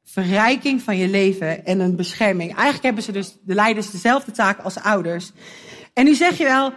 verrijking 0.08 0.82
van 0.82 0.96
je 0.96 1.08
leven 1.08 1.66
en 1.66 1.80
een 1.80 1.96
bescherming. 1.96 2.50
Eigenlijk 2.50 2.84
hebben 2.84 3.02
ze 3.02 3.12
dus 3.12 3.36
de 3.42 3.54
leiders 3.54 3.90
dezelfde 3.90 4.32
taak 4.32 4.58
als 4.58 4.78
ouders. 4.78 5.32
En 5.92 6.04
nu 6.04 6.14
zeg 6.14 6.38
je 6.38 6.44
wel, 6.44 6.72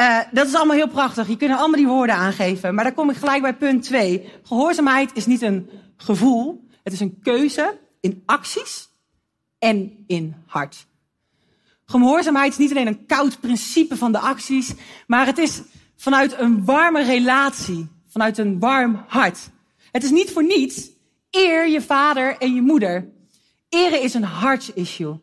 uh, 0.00 0.18
dat 0.32 0.46
is 0.46 0.54
allemaal 0.54 0.76
heel 0.76 0.88
prachtig. 0.88 1.28
Je 1.28 1.36
kunt 1.36 1.50
allemaal 1.50 1.76
die 1.76 1.86
woorden 1.86 2.14
aangeven. 2.14 2.74
Maar 2.74 2.84
dan 2.84 2.94
kom 2.94 3.10
ik 3.10 3.16
gelijk 3.16 3.42
bij 3.42 3.54
punt 3.54 3.82
2. 3.82 4.32
Gehoorzaamheid 4.42 5.10
is 5.14 5.26
niet 5.26 5.42
een 5.42 5.70
gevoel. 5.96 6.68
Het 6.82 6.92
is 6.92 7.00
een 7.00 7.18
keuze 7.22 7.78
in 8.00 8.22
acties 8.26 8.88
en 9.58 10.04
in 10.06 10.34
hart. 10.46 10.86
Gehoorzaamheid 11.84 12.52
is 12.52 12.58
niet 12.58 12.70
alleen 12.70 12.86
een 12.86 13.06
koud 13.06 13.40
principe 13.40 13.96
van 13.96 14.12
de 14.12 14.18
acties, 14.18 14.74
maar 15.06 15.26
het 15.26 15.38
is 15.38 15.62
vanuit 15.96 16.38
een 16.38 16.64
warme 16.64 17.02
relatie, 17.04 17.88
vanuit 18.08 18.38
een 18.38 18.58
warm 18.58 19.04
hart. 19.06 19.50
Het 19.92 20.04
is 20.04 20.10
niet 20.10 20.30
voor 20.30 20.44
niets. 20.44 20.88
Eer 21.30 21.68
je 21.68 21.82
vader 21.82 22.36
en 22.36 22.54
je 22.54 22.62
moeder. 22.62 23.08
Eren 23.68 24.02
is 24.02 24.14
een 24.14 24.24
hartsissue. 24.24 25.20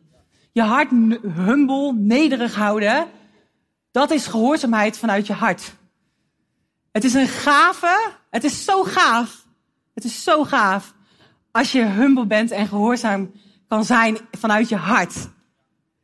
Je 0.52 0.62
hart 0.62 0.90
humble, 1.34 1.92
nederig 1.94 2.54
houden 2.54 3.08
dat 3.98 4.10
is 4.10 4.26
gehoorzaamheid 4.26 4.98
vanuit 4.98 5.26
je 5.26 5.32
hart. 5.32 5.74
Het 6.92 7.04
is 7.04 7.14
een 7.14 7.28
gave. 7.28 8.10
Het 8.30 8.44
is 8.44 8.64
zo 8.64 8.82
gaaf. 8.82 9.46
Het 9.94 10.04
is 10.04 10.22
zo 10.24 10.44
gaaf. 10.44 10.94
Als 11.50 11.72
je 11.72 11.84
humble 11.84 12.26
bent 12.26 12.50
en 12.50 12.66
gehoorzaam 12.66 13.32
kan 13.68 13.84
zijn 13.84 14.18
vanuit 14.30 14.68
je 14.68 14.76
hart. 14.76 15.28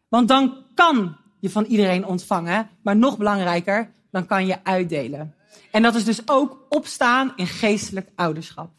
Want 0.08 0.28
dan 0.28 0.56
kan 0.74 1.16
je 1.40 1.50
van 1.50 1.64
iedereen 1.64 2.06
ontvangen. 2.06 2.70
Maar 2.82 2.96
nog 2.96 3.18
belangrijker, 3.18 3.90
dan 4.10 4.26
kan 4.26 4.46
je 4.46 4.64
uitdelen. 4.64 5.34
En 5.70 5.82
dat 5.82 5.94
is 5.94 6.04
dus 6.04 6.28
ook 6.28 6.66
opstaan 6.68 7.32
in 7.36 7.46
geestelijk 7.46 8.10
ouderschap. 8.14 8.70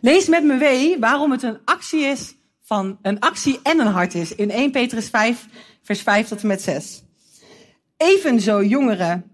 Lees 0.00 0.28
met 0.28 0.44
me 0.44 0.54
mee 0.54 0.98
waarom 0.98 1.30
het 1.30 1.42
een 1.42 1.58
actie 1.64 2.00
is 2.00 2.34
van 2.62 2.98
een 3.02 3.20
actie 3.20 3.60
en 3.62 3.80
een 3.80 3.86
hart 3.86 4.14
is. 4.14 4.34
In 4.34 4.50
1 4.50 4.70
Petrus 4.70 5.08
5, 5.08 5.46
vers 5.82 6.02
5 6.02 6.28
tot 6.28 6.40
en 6.40 6.48
met 6.48 6.62
6. 6.62 7.02
Evenzo, 7.96 8.62
jongeren, 8.62 9.32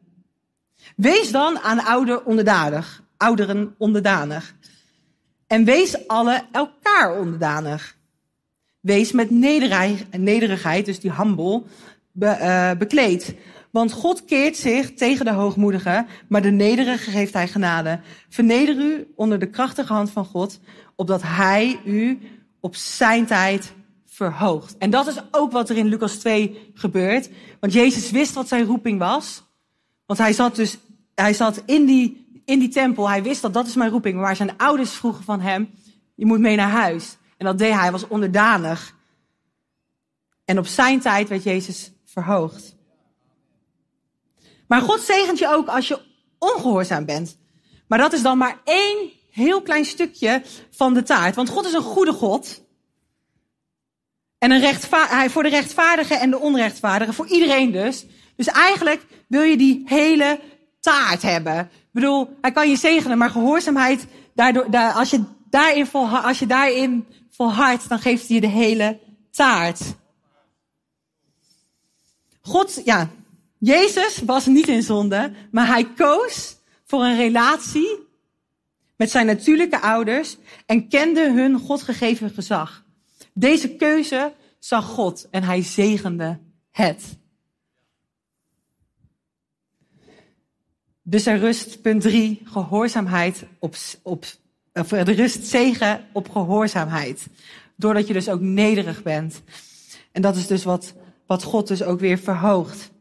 wees 0.96 1.30
dan 1.30 1.58
aan 1.58 1.84
ouder 1.84 2.24
onderdanig, 2.24 3.02
ouderen 3.16 3.74
onderdanig. 3.78 4.54
En 5.46 5.64
wees 5.64 6.08
alle 6.08 6.42
elkaar 6.52 7.18
onderdanig. 7.18 7.96
Wees 8.80 9.12
met 9.12 9.30
nederigheid, 10.10 10.84
dus 10.84 11.00
die 11.00 11.12
humble, 11.12 11.62
be, 12.12 12.38
uh, 12.40 12.70
bekleed. 12.78 13.34
Want 13.72 13.92
God 13.92 14.24
keert 14.24 14.56
zich 14.56 14.94
tegen 14.94 15.24
de 15.24 15.32
hoogmoedige, 15.32 16.06
maar 16.28 16.42
de 16.42 16.50
nederige 16.50 17.10
geeft 17.10 17.32
hij 17.32 17.48
genade. 17.48 18.00
Verneder 18.28 18.76
u 18.76 19.12
onder 19.16 19.38
de 19.38 19.50
krachtige 19.50 19.92
hand 19.92 20.10
van 20.10 20.24
God, 20.24 20.60
opdat 20.96 21.22
hij 21.22 21.80
u 21.84 22.18
op 22.60 22.76
zijn 22.76 23.26
tijd 23.26 23.72
verhoogd. 24.06 24.78
En 24.78 24.90
dat 24.90 25.06
is 25.06 25.16
ook 25.30 25.52
wat 25.52 25.70
er 25.70 25.76
in 25.76 25.86
Lucas 25.86 26.14
2 26.16 26.70
gebeurt. 26.74 27.30
Want 27.60 27.72
Jezus 27.72 28.10
wist 28.10 28.34
wat 28.34 28.48
zijn 28.48 28.64
roeping 28.64 28.98
was. 28.98 29.42
Want 30.06 30.18
hij 30.18 30.32
zat 30.32 30.56
dus, 30.56 30.78
hij 31.14 31.34
zat 31.34 31.62
in 31.66 31.86
die, 31.86 32.42
in 32.44 32.58
die 32.58 32.68
tempel. 32.68 33.08
Hij 33.08 33.22
wist 33.22 33.42
dat 33.42 33.54
dat 33.54 33.66
is 33.66 33.74
mijn 33.74 33.90
roeping. 33.90 34.20
Maar 34.20 34.36
zijn 34.36 34.56
ouders 34.56 34.90
vroegen 34.90 35.24
van 35.24 35.40
hem, 35.40 35.70
je 36.14 36.26
moet 36.26 36.40
mee 36.40 36.56
naar 36.56 36.70
huis. 36.70 37.16
En 37.36 37.46
dat 37.46 37.58
deed 37.58 37.72
hij, 37.72 37.80
hij 37.80 37.92
was 37.92 38.08
onderdanig. 38.08 38.96
En 40.44 40.58
op 40.58 40.66
zijn 40.66 41.00
tijd 41.00 41.28
werd 41.28 41.42
Jezus 41.42 41.92
verhoogd. 42.04 42.80
Maar 44.72 44.82
God 44.82 45.00
zegent 45.00 45.38
je 45.38 45.48
ook 45.48 45.68
als 45.68 45.88
je 45.88 46.00
ongehoorzaam 46.38 47.04
bent. 47.04 47.38
Maar 47.86 47.98
dat 47.98 48.12
is 48.12 48.22
dan 48.22 48.38
maar 48.38 48.60
één 48.64 49.10
heel 49.30 49.62
klein 49.62 49.84
stukje 49.84 50.42
van 50.70 50.94
de 50.94 51.02
taart. 51.02 51.34
Want 51.34 51.48
God 51.48 51.66
is 51.66 51.72
een 51.72 51.82
goede 51.82 52.12
God. 52.12 52.62
En 54.38 54.50
een 54.50 54.74
hij 54.90 55.30
voor 55.30 55.42
de 55.42 55.48
rechtvaardigen 55.48 56.20
en 56.20 56.30
de 56.30 56.38
onrechtvaardigen, 56.38 57.14
voor 57.14 57.26
iedereen 57.26 57.72
dus. 57.72 58.06
Dus 58.36 58.46
eigenlijk 58.46 59.06
wil 59.26 59.42
je 59.42 59.56
die 59.56 59.82
hele 59.86 60.40
taart 60.80 61.22
hebben. 61.22 61.58
Ik 61.58 61.92
bedoel, 61.92 62.36
hij 62.40 62.52
kan 62.52 62.70
je 62.70 62.76
zegenen, 62.76 63.18
maar 63.18 63.30
gehoorzaamheid, 63.30 64.06
daardoor, 64.34 64.70
daar, 64.70 64.92
als, 64.92 65.10
je 65.10 65.24
daarin 65.50 65.86
vol, 65.86 66.08
als 66.08 66.38
je 66.38 66.46
daarin 66.46 67.06
volhardt, 67.30 67.88
dan 67.88 67.98
geeft 67.98 68.26
hij 68.26 68.34
je 68.34 68.40
de 68.40 68.46
hele 68.46 68.98
taart. 69.30 69.80
God, 72.40 72.80
ja, 72.84 73.10
Jezus 73.64 74.18
was 74.18 74.46
niet 74.46 74.68
in 74.68 74.82
zonde, 74.82 75.32
maar 75.50 75.66
hij 75.66 75.92
koos 75.94 76.56
voor 76.84 77.04
een 77.04 77.16
relatie 77.16 77.98
met 78.96 79.10
zijn 79.10 79.26
natuurlijke 79.26 79.80
ouders 79.80 80.36
en 80.66 80.88
kende 80.88 81.32
hun 81.32 81.58
Godgegeven 81.58 82.30
gezag. 82.30 82.84
Deze 83.34 83.76
keuze 83.76 84.32
zag 84.58 84.84
God 84.84 85.28
en 85.30 85.42
hij 85.42 85.62
zegende 85.62 86.38
het. 86.70 87.18
Dus 91.02 91.26
er 91.26 91.38
rust, 91.38 91.82
punt 91.82 92.00
drie, 92.00 92.42
gehoorzaamheid 92.44 93.44
op, 93.58 93.74
op 94.02 94.24
of 94.72 94.92
er 94.92 95.12
rust 95.12 95.44
zegen 95.44 96.04
op 96.12 96.30
gehoorzaamheid. 96.30 97.26
Doordat 97.76 98.06
je 98.06 98.12
dus 98.12 98.28
ook 98.28 98.40
nederig 98.40 99.02
bent. 99.02 99.42
En 100.12 100.22
dat 100.22 100.36
is 100.36 100.46
dus 100.46 100.64
wat, 100.64 100.94
wat 101.26 101.42
God 101.42 101.68
dus 101.68 101.82
ook 101.82 102.00
weer 102.00 102.18
verhoogt. 102.18 102.91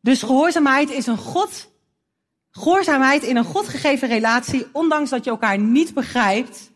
Dus 0.00 0.22
gehoorzaamheid 0.22 0.90
is 0.90 1.06
een 1.06 1.18
God, 1.18 1.70
gehoorzaamheid 2.50 3.22
in 3.22 3.36
een 3.36 3.44
God 3.44 3.68
gegeven 3.68 4.08
relatie, 4.08 4.66
ondanks 4.72 5.10
dat 5.10 5.24
je 5.24 5.30
elkaar 5.30 5.58
niet 5.58 5.94
begrijpt. 5.94 6.70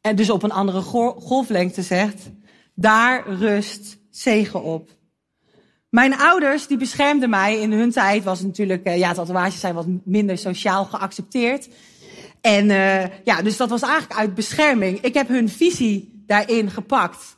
En 0.00 0.16
dus 0.16 0.30
op 0.30 0.42
een 0.42 0.52
andere 0.52 0.80
golflengte 0.80 1.82
zegt, 1.82 2.30
daar 2.74 3.28
rust 3.28 3.98
zegen 4.10 4.62
op. 4.62 4.96
Mijn 5.88 6.16
ouders, 6.16 6.66
die 6.66 6.76
beschermden 6.76 7.30
mij. 7.30 7.60
In 7.60 7.72
hun 7.72 7.90
tijd 7.90 8.24
was 8.24 8.40
natuurlijk, 8.40 8.86
uh, 8.86 8.98
ja, 8.98 9.12
tatoeages 9.14 9.60
zijn 9.60 9.74
wat 9.74 9.86
minder 10.04 10.38
sociaal 10.38 10.84
geaccepteerd. 10.84 11.68
En 12.40 12.70
uh, 12.70 13.24
ja, 13.24 13.42
dus 13.42 13.56
dat 13.56 13.68
was 13.68 13.82
eigenlijk 13.82 14.20
uit 14.20 14.34
bescherming. 14.34 15.00
Ik 15.00 15.14
heb 15.14 15.28
hun 15.28 15.48
visie 15.48 16.22
daarin 16.26 16.70
gepakt. 16.70 17.37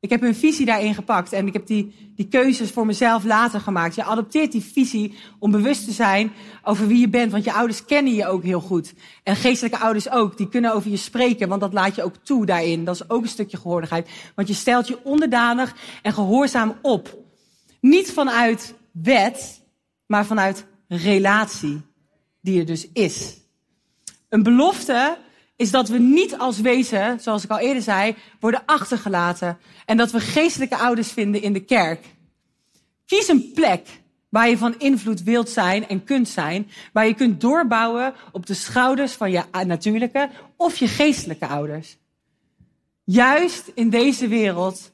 Ik 0.00 0.10
heb 0.10 0.20
hun 0.20 0.34
visie 0.34 0.66
daarin 0.66 0.94
gepakt 0.94 1.32
en 1.32 1.46
ik 1.46 1.52
heb 1.52 1.66
die, 1.66 2.12
die 2.14 2.28
keuzes 2.28 2.70
voor 2.70 2.86
mezelf 2.86 3.24
later 3.24 3.60
gemaakt. 3.60 3.94
Je 3.94 4.04
adopteert 4.04 4.52
die 4.52 4.62
visie 4.62 5.14
om 5.38 5.50
bewust 5.50 5.84
te 5.84 5.92
zijn 5.92 6.32
over 6.62 6.86
wie 6.86 7.00
je 7.00 7.08
bent, 7.08 7.32
want 7.32 7.44
je 7.44 7.52
ouders 7.52 7.84
kennen 7.84 8.14
je 8.14 8.26
ook 8.26 8.42
heel 8.42 8.60
goed. 8.60 8.94
En 9.22 9.36
geestelijke 9.36 9.78
ouders 9.78 10.10
ook, 10.10 10.36
die 10.36 10.48
kunnen 10.48 10.74
over 10.74 10.90
je 10.90 10.96
spreken, 10.96 11.48
want 11.48 11.60
dat 11.60 11.72
laat 11.72 11.94
je 11.94 12.02
ook 12.02 12.16
toe 12.16 12.46
daarin. 12.46 12.84
Dat 12.84 12.94
is 12.94 13.10
ook 13.10 13.22
een 13.22 13.28
stukje 13.28 13.56
gehoordigheid. 13.56 14.08
Want 14.34 14.48
je 14.48 14.54
stelt 14.54 14.88
je 14.88 15.04
onderdanig 15.04 15.74
en 16.02 16.12
gehoorzaam 16.12 16.78
op. 16.82 17.18
Niet 17.80 18.12
vanuit 18.12 18.74
wet, 18.92 19.62
maar 20.06 20.26
vanuit 20.26 20.66
relatie, 20.88 21.82
die 22.40 22.58
er 22.58 22.66
dus 22.66 22.88
is. 22.92 23.36
Een 24.28 24.42
belofte 24.42 25.18
is 25.56 25.70
dat 25.70 25.88
we 25.88 25.98
niet 25.98 26.38
als 26.38 26.60
wezen, 26.60 27.20
zoals 27.20 27.44
ik 27.44 27.50
al 27.50 27.58
eerder 27.58 27.82
zei, 27.82 28.14
worden 28.40 28.62
achtergelaten. 28.66 29.58
En 29.84 29.96
dat 29.96 30.10
we 30.10 30.20
geestelijke 30.20 30.76
ouders 30.76 31.12
vinden 31.12 31.42
in 31.42 31.52
de 31.52 31.64
kerk. 31.64 32.04
Kies 33.06 33.28
een 33.28 33.52
plek 33.54 33.88
waar 34.28 34.48
je 34.48 34.58
van 34.58 34.78
invloed 34.78 35.22
wilt 35.22 35.48
zijn 35.48 35.88
en 35.88 36.04
kunt 36.04 36.28
zijn. 36.28 36.70
Waar 36.92 37.06
je 37.06 37.14
kunt 37.14 37.40
doorbouwen 37.40 38.14
op 38.32 38.46
de 38.46 38.54
schouders 38.54 39.12
van 39.12 39.30
je 39.30 39.42
natuurlijke 39.66 40.30
of 40.56 40.76
je 40.76 40.88
geestelijke 40.88 41.46
ouders. 41.46 41.96
Juist 43.04 43.70
in 43.74 43.90
deze 43.90 44.28
wereld 44.28 44.92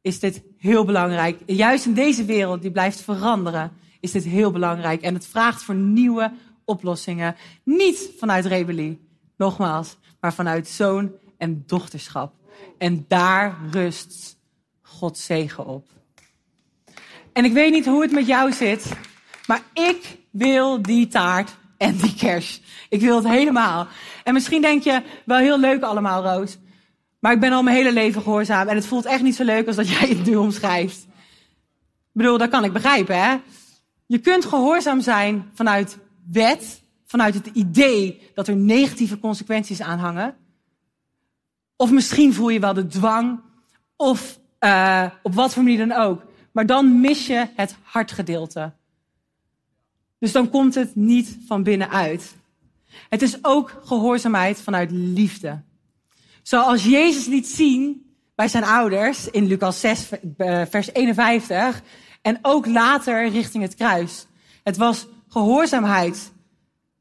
is 0.00 0.18
dit 0.18 0.42
heel 0.58 0.84
belangrijk. 0.84 1.40
Juist 1.46 1.86
in 1.86 1.94
deze 1.94 2.24
wereld 2.24 2.62
die 2.62 2.70
blijft 2.70 3.00
veranderen, 3.00 3.72
is 4.00 4.10
dit 4.10 4.24
heel 4.24 4.50
belangrijk. 4.50 5.02
En 5.02 5.14
het 5.14 5.26
vraagt 5.26 5.62
voor 5.62 5.74
nieuwe 5.74 6.32
oplossingen. 6.64 7.36
Niet 7.64 8.10
vanuit 8.18 8.46
rebellie, 8.46 9.00
nogmaals, 9.42 9.96
maar 10.20 10.34
vanuit 10.34 10.68
zoon 10.68 11.12
en 11.38 11.62
dochterschap. 11.66 12.34
En 12.78 13.04
daar 13.08 13.56
rust 13.70 14.36
Gods 14.82 15.24
zegen 15.24 15.66
op. 15.66 15.86
En 17.32 17.44
ik 17.44 17.52
weet 17.52 17.72
niet 17.72 17.86
hoe 17.86 18.02
het 18.02 18.12
met 18.12 18.26
jou 18.26 18.52
zit, 18.52 18.92
maar 19.46 19.62
ik 19.72 20.18
wil 20.30 20.82
die 20.82 21.06
taart 21.06 21.56
en 21.76 21.96
die 21.96 22.14
kers. 22.14 22.60
Ik 22.88 23.00
wil 23.00 23.16
het 23.16 23.28
helemaal. 23.28 23.86
En 24.24 24.34
misschien 24.34 24.62
denk 24.62 24.82
je, 24.82 25.02
wel 25.24 25.38
heel 25.38 25.58
leuk 25.58 25.82
allemaal, 25.82 26.22
Roos. 26.22 26.58
Maar 27.18 27.32
ik 27.32 27.40
ben 27.40 27.52
al 27.52 27.62
mijn 27.62 27.76
hele 27.76 27.92
leven 27.92 28.22
gehoorzaam 28.22 28.68
en 28.68 28.76
het 28.76 28.86
voelt 28.86 29.04
echt 29.04 29.22
niet 29.22 29.36
zo 29.36 29.44
leuk 29.44 29.66
als 29.66 29.76
dat 29.76 29.88
jij 29.88 30.08
het 30.08 30.26
nu 30.26 30.36
omschrijft. 30.36 30.98
Ik 32.12 32.18
bedoel, 32.18 32.38
dat 32.38 32.48
kan 32.48 32.64
ik 32.64 32.72
begrijpen, 32.72 33.22
hè? 33.22 33.36
Je 34.06 34.18
kunt 34.18 34.44
gehoorzaam 34.44 35.00
zijn 35.00 35.50
vanuit 35.54 35.98
wet, 36.32 36.81
vanuit 37.12 37.34
het 37.34 37.46
idee 37.46 38.30
dat 38.34 38.48
er 38.48 38.56
negatieve 38.56 39.18
consequenties 39.18 39.80
aan 39.80 39.98
hangen. 39.98 40.36
Of 41.76 41.90
misschien 41.90 42.34
voel 42.34 42.48
je 42.48 42.60
wel 42.60 42.74
de 42.74 42.86
dwang, 42.86 43.40
of 43.96 44.38
uh, 44.60 45.06
op 45.22 45.34
wat 45.34 45.52
voor 45.52 45.62
manier 45.62 45.86
dan 45.86 45.92
ook. 45.92 46.22
Maar 46.52 46.66
dan 46.66 47.00
mis 47.00 47.26
je 47.26 47.48
het 47.56 47.76
hartgedeelte. 47.82 48.72
Dus 50.18 50.32
dan 50.32 50.50
komt 50.50 50.74
het 50.74 50.94
niet 50.94 51.38
van 51.46 51.62
binnenuit. 51.62 52.34
Het 53.08 53.22
is 53.22 53.44
ook 53.44 53.80
gehoorzaamheid 53.84 54.60
vanuit 54.60 54.90
liefde. 54.90 55.62
Zoals 56.42 56.84
Jezus 56.84 57.26
liet 57.26 57.46
zien 57.46 58.14
bij 58.34 58.48
zijn 58.48 58.64
ouders 58.64 59.30
in 59.30 59.46
Lucas 59.46 59.80
6, 59.80 60.08
eh, 60.36 60.62
vers 60.68 60.92
51. 60.92 61.82
En 62.22 62.38
ook 62.42 62.66
later 62.66 63.28
richting 63.28 63.62
het 63.62 63.74
kruis. 63.74 64.26
Het 64.62 64.76
was 64.76 65.06
gehoorzaamheid. 65.28 66.31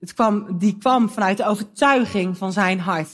Het 0.02 0.14
kwam, 0.14 0.58
die 0.58 0.78
kwam 0.78 1.10
vanuit 1.10 1.38
de 1.38 1.46
overtuiging 1.46 2.38
van 2.38 2.54
zijn 2.54 2.80
hart. 2.80 3.10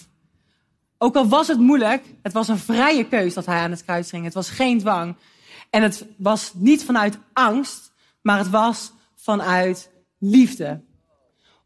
Ook 0.98 1.16
al 1.16 1.28
was 1.28 1.48
het 1.48 1.60
moeilijk, 1.60 2.04
het 2.22 2.34
was 2.34 2.48
een 2.48 2.58
vrije 2.58 3.08
keus 3.08 3.34
dat 3.34 3.46
hij 3.46 3.60
aan 3.60 3.72
het 3.72 3.84
kruis 3.84 4.10
ging. 4.10 4.24
Het 4.24 4.34
was 4.34 4.50
geen 4.50 4.80
dwang. 4.80 5.16
En 5.70 5.84
het 5.84 6.06
was 6.18 6.52
niet 6.54 6.84
vanuit 6.84 7.20
angst, 7.34 7.92
maar 8.22 8.38
het 8.38 8.50
was 8.50 8.92
vanuit 9.16 9.90
liefde. 10.18 10.82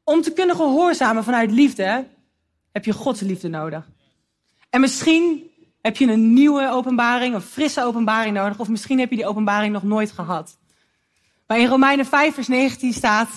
Om 0.03 0.21
te 0.21 0.33
kunnen 0.33 0.55
gehoorzamen 0.55 1.23
vanuit 1.23 1.51
liefde 1.51 2.07
heb 2.71 2.85
je 2.85 2.93
Gods 2.93 3.21
liefde 3.21 3.47
nodig. 3.47 3.89
En 4.69 4.81
misschien 4.81 5.49
heb 5.81 5.97
je 5.97 6.07
een 6.07 6.33
nieuwe 6.33 6.69
openbaring, 6.69 7.35
een 7.35 7.41
frisse 7.41 7.83
openbaring 7.83 8.35
nodig, 8.35 8.59
of 8.59 8.69
misschien 8.69 8.99
heb 8.99 9.09
je 9.09 9.15
die 9.15 9.27
openbaring 9.27 9.73
nog 9.73 9.83
nooit 9.83 10.11
gehad. 10.11 10.57
Maar 11.47 11.59
in 11.59 11.67
Romeinen 11.67 12.05
5, 12.05 12.33
vers 12.33 12.47
19 12.47 12.93
staat, 12.93 13.29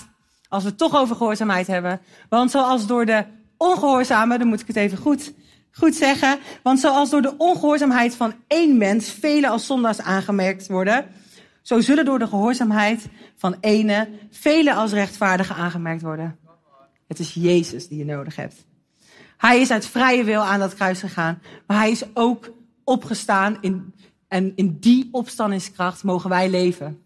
als 0.55 0.63
we 0.63 0.69
het 0.69 0.77
toch 0.77 0.95
over 0.95 1.15
gehoorzaamheid 1.15 1.67
hebben, 1.67 2.01
want 2.29 2.51
zoals 2.51 2.87
door 2.87 3.05
de 3.05 3.25
ongehoorzamen, 3.57 4.39
dan 4.39 4.47
moet 4.47 4.61
ik 4.61 4.67
het 4.67 4.75
even 4.75 4.97
goed, 4.97 5.33
goed 5.71 5.95
zeggen, 5.95 6.39
want 6.63 6.79
zoals 6.79 7.09
door 7.09 7.21
de 7.21 7.37
ongehoorzaamheid 7.37 8.15
van 8.15 8.33
één 8.47 8.77
mens 8.77 9.09
velen 9.09 9.49
als 9.49 9.65
zondaars 9.65 10.01
aangemerkt 10.01 10.67
worden, 10.67 11.05
zo 11.61 11.79
zullen 11.79 12.05
door 12.05 12.19
de 12.19 12.27
gehoorzaamheid 12.27 13.07
van 13.35 13.57
ene 13.59 14.09
velen 14.31 14.75
als 14.75 14.91
rechtvaardigen 14.91 15.55
aangemerkt 15.55 16.01
worden. 16.01 16.37
Het 17.07 17.19
is 17.19 17.33
Jezus 17.33 17.87
die 17.87 17.97
je 17.97 18.05
nodig 18.05 18.35
hebt. 18.35 18.65
Hij 19.37 19.61
is 19.61 19.71
uit 19.71 19.85
vrije 19.85 20.23
wil 20.23 20.41
aan 20.41 20.59
dat 20.59 20.73
kruis 20.73 20.99
gegaan, 20.99 21.41
maar 21.67 21.77
hij 21.77 21.91
is 21.91 22.03
ook 22.13 22.51
opgestaan 22.83 23.57
in, 23.61 23.93
en 24.27 24.51
in 24.55 24.77
die 24.79 25.09
opstandingskracht 25.11 26.03
mogen 26.03 26.29
wij 26.29 26.49
leven. 26.49 27.01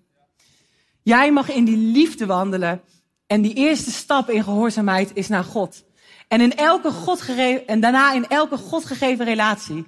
Jij 1.01 1.31
mag 1.31 1.49
in 1.49 1.65
die 1.65 1.77
liefde 1.77 2.25
wandelen 2.25 2.81
en 3.29 3.41
die 3.41 3.53
eerste 3.53 3.91
stap 3.91 4.29
in 4.29 4.43
gehoorzaamheid 4.43 5.11
is 5.13 5.27
naar 5.27 5.43
God. 5.43 5.85
En, 6.27 6.41
in 6.41 6.55
elke 6.55 6.91
God 6.91 7.25
en 7.65 7.79
daarna 7.79 8.13
in 8.13 8.27
elke 8.27 8.57
God 8.57 8.85
gegeven 8.85 9.25
relatie. 9.25 9.87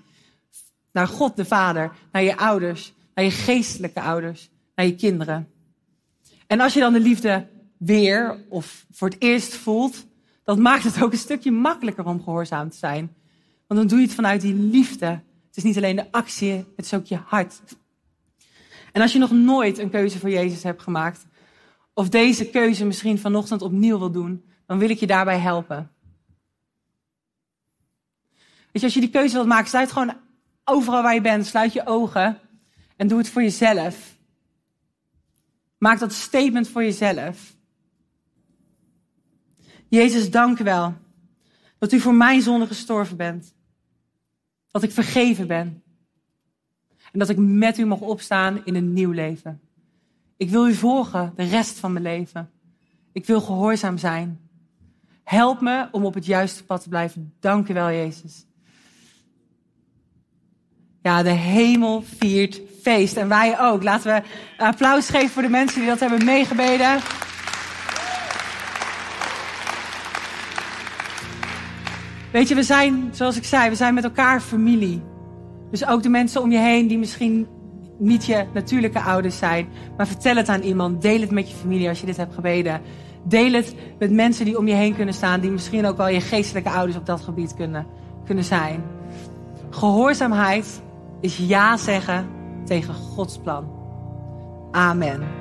Naar 0.91 1.07
God 1.07 1.35
de 1.35 1.45
Vader, 1.45 1.91
naar 2.11 2.23
je 2.23 2.37
ouders, 2.37 2.93
naar 3.15 3.25
je 3.25 3.31
geestelijke 3.31 4.01
ouders, 4.01 4.49
naar 4.75 4.85
je 4.85 4.95
kinderen. 4.95 5.49
En 6.47 6.59
als 6.59 6.73
je 6.73 6.79
dan 6.79 6.93
de 6.93 6.99
liefde 6.99 7.47
weer 7.77 8.45
of 8.49 8.85
voor 8.91 9.09
het 9.09 9.21
eerst 9.21 9.55
voelt, 9.55 10.05
dat 10.43 10.57
maakt 10.57 10.83
het 10.83 11.03
ook 11.03 11.11
een 11.11 11.17
stukje 11.17 11.51
makkelijker 11.51 12.05
om 12.05 12.23
gehoorzaam 12.23 12.69
te 12.69 12.77
zijn. 12.77 13.15
Want 13.67 13.79
dan 13.79 13.87
doe 13.87 13.99
je 13.99 14.05
het 14.05 14.15
vanuit 14.15 14.41
die 14.41 14.53
liefde. 14.53 15.05
Het 15.47 15.57
is 15.57 15.63
niet 15.63 15.77
alleen 15.77 15.95
de 15.95 16.11
actie, 16.11 16.65
het 16.75 16.85
is 16.85 16.93
ook 16.93 17.05
je 17.05 17.19
hart. 17.25 17.61
En 18.91 19.01
als 19.01 19.13
je 19.13 19.19
nog 19.19 19.31
nooit 19.31 19.77
een 19.77 19.89
keuze 19.89 20.19
voor 20.19 20.29
Jezus 20.29 20.63
hebt 20.63 20.81
gemaakt, 20.81 21.25
of 21.93 22.09
deze 22.09 22.49
keuze 22.49 22.85
misschien 22.85 23.19
vanochtend 23.19 23.61
opnieuw 23.61 23.99
wil 23.99 24.11
doen, 24.11 24.45
dan 24.65 24.77
wil 24.77 24.89
ik 24.89 24.99
je 24.99 25.07
daarbij 25.07 25.39
helpen. 25.39 25.91
Weet 28.71 28.81
je, 28.81 28.83
als 28.83 28.93
je 28.93 28.99
die 28.99 29.09
keuze 29.09 29.33
wilt 29.33 29.47
maken, 29.47 29.69
sluit 29.69 29.91
gewoon 29.91 30.17
overal 30.63 31.01
waar 31.01 31.13
je 31.13 31.21
bent, 31.21 31.45
sluit 31.45 31.73
je 31.73 31.85
ogen 31.85 32.39
en 32.95 33.07
doe 33.07 33.17
het 33.17 33.29
voor 33.29 33.41
jezelf. 33.41 34.17
Maak 35.77 35.99
dat 35.99 36.13
statement 36.13 36.67
voor 36.67 36.83
jezelf. 36.83 37.55
Jezus, 39.87 40.31
dank 40.31 40.59
u 40.59 40.63
wel 40.63 40.95
dat 41.81 41.91
u 41.91 41.99
voor 41.99 42.13
mijn 42.13 42.41
zonde 42.41 42.67
gestorven 42.67 43.17
bent. 43.17 43.53
Dat 44.71 44.83
ik 44.83 44.91
vergeven 44.91 45.47
ben. 45.47 45.83
En 47.11 47.19
dat 47.19 47.29
ik 47.29 47.37
met 47.37 47.77
u 47.77 47.85
mag 47.85 47.99
opstaan 47.99 48.65
in 48.65 48.75
een 48.75 48.93
nieuw 48.93 49.11
leven. 49.11 49.61
Ik 50.41 50.49
wil 50.49 50.67
u 50.67 50.73
volgen 50.73 51.33
de 51.35 51.43
rest 51.43 51.79
van 51.79 51.93
mijn 51.93 52.03
leven. 52.03 52.49
Ik 53.11 53.25
wil 53.25 53.41
gehoorzaam 53.41 53.97
zijn. 53.97 54.39
Help 55.23 55.61
me 55.61 55.87
om 55.91 56.05
op 56.05 56.13
het 56.13 56.25
juiste 56.25 56.63
pad 56.63 56.81
te 56.83 56.89
blijven. 56.89 57.33
Dank 57.39 57.69
u 57.69 57.73
wel, 57.73 57.91
Jezus. 57.91 58.45
Ja, 61.01 61.23
de 61.23 61.29
hemel 61.29 62.03
viert 62.17 62.61
feest. 62.81 63.17
En 63.17 63.27
wij 63.27 63.59
ook. 63.59 63.83
Laten 63.83 64.13
we 64.13 64.23
applaus 64.57 65.09
geven 65.09 65.29
voor 65.29 65.41
de 65.41 65.49
mensen 65.49 65.79
die 65.79 65.89
dat 65.89 65.99
hebben 65.99 66.25
meegebeden. 66.25 66.99
Weet 72.31 72.47
je, 72.47 72.55
we 72.55 72.63
zijn, 72.63 73.09
zoals 73.11 73.37
ik 73.37 73.43
zei, 73.43 73.69
we 73.69 73.75
zijn 73.75 73.93
met 73.93 74.03
elkaar 74.03 74.41
familie. 74.41 75.03
Dus 75.71 75.85
ook 75.85 76.03
de 76.03 76.09
mensen 76.09 76.41
om 76.41 76.51
je 76.51 76.59
heen 76.59 76.87
die 76.87 76.97
misschien 76.97 77.47
niet 78.01 78.25
je 78.25 78.45
natuurlijke 78.53 79.01
ouders 79.01 79.37
zijn. 79.37 79.67
Maar 79.97 80.07
vertel 80.07 80.35
het 80.35 80.49
aan 80.49 80.61
iemand. 80.61 81.01
Deel 81.01 81.21
het 81.21 81.31
met 81.31 81.49
je 81.49 81.55
familie 81.55 81.89
als 81.89 81.99
je 81.99 82.05
dit 82.05 82.17
hebt 82.17 82.33
gebeden. 82.33 82.81
Deel 83.23 83.53
het 83.53 83.75
met 83.99 84.11
mensen 84.11 84.45
die 84.45 84.57
om 84.57 84.67
je 84.67 84.73
heen 84.73 84.95
kunnen 84.95 85.13
staan. 85.13 85.39
Die 85.39 85.51
misschien 85.51 85.85
ook 85.85 85.97
wel 85.97 86.07
je 86.07 86.21
geestelijke 86.21 86.69
ouders 86.69 86.97
op 86.97 87.05
dat 87.05 87.21
gebied 87.21 87.55
kunnen, 87.55 87.85
kunnen 88.25 88.43
zijn. 88.43 88.83
Gehoorzaamheid 89.69 90.81
is 91.19 91.37
ja 91.37 91.77
zeggen 91.77 92.27
tegen 92.65 92.93
Gods 92.93 93.37
plan. 93.37 93.65
Amen. 94.71 95.40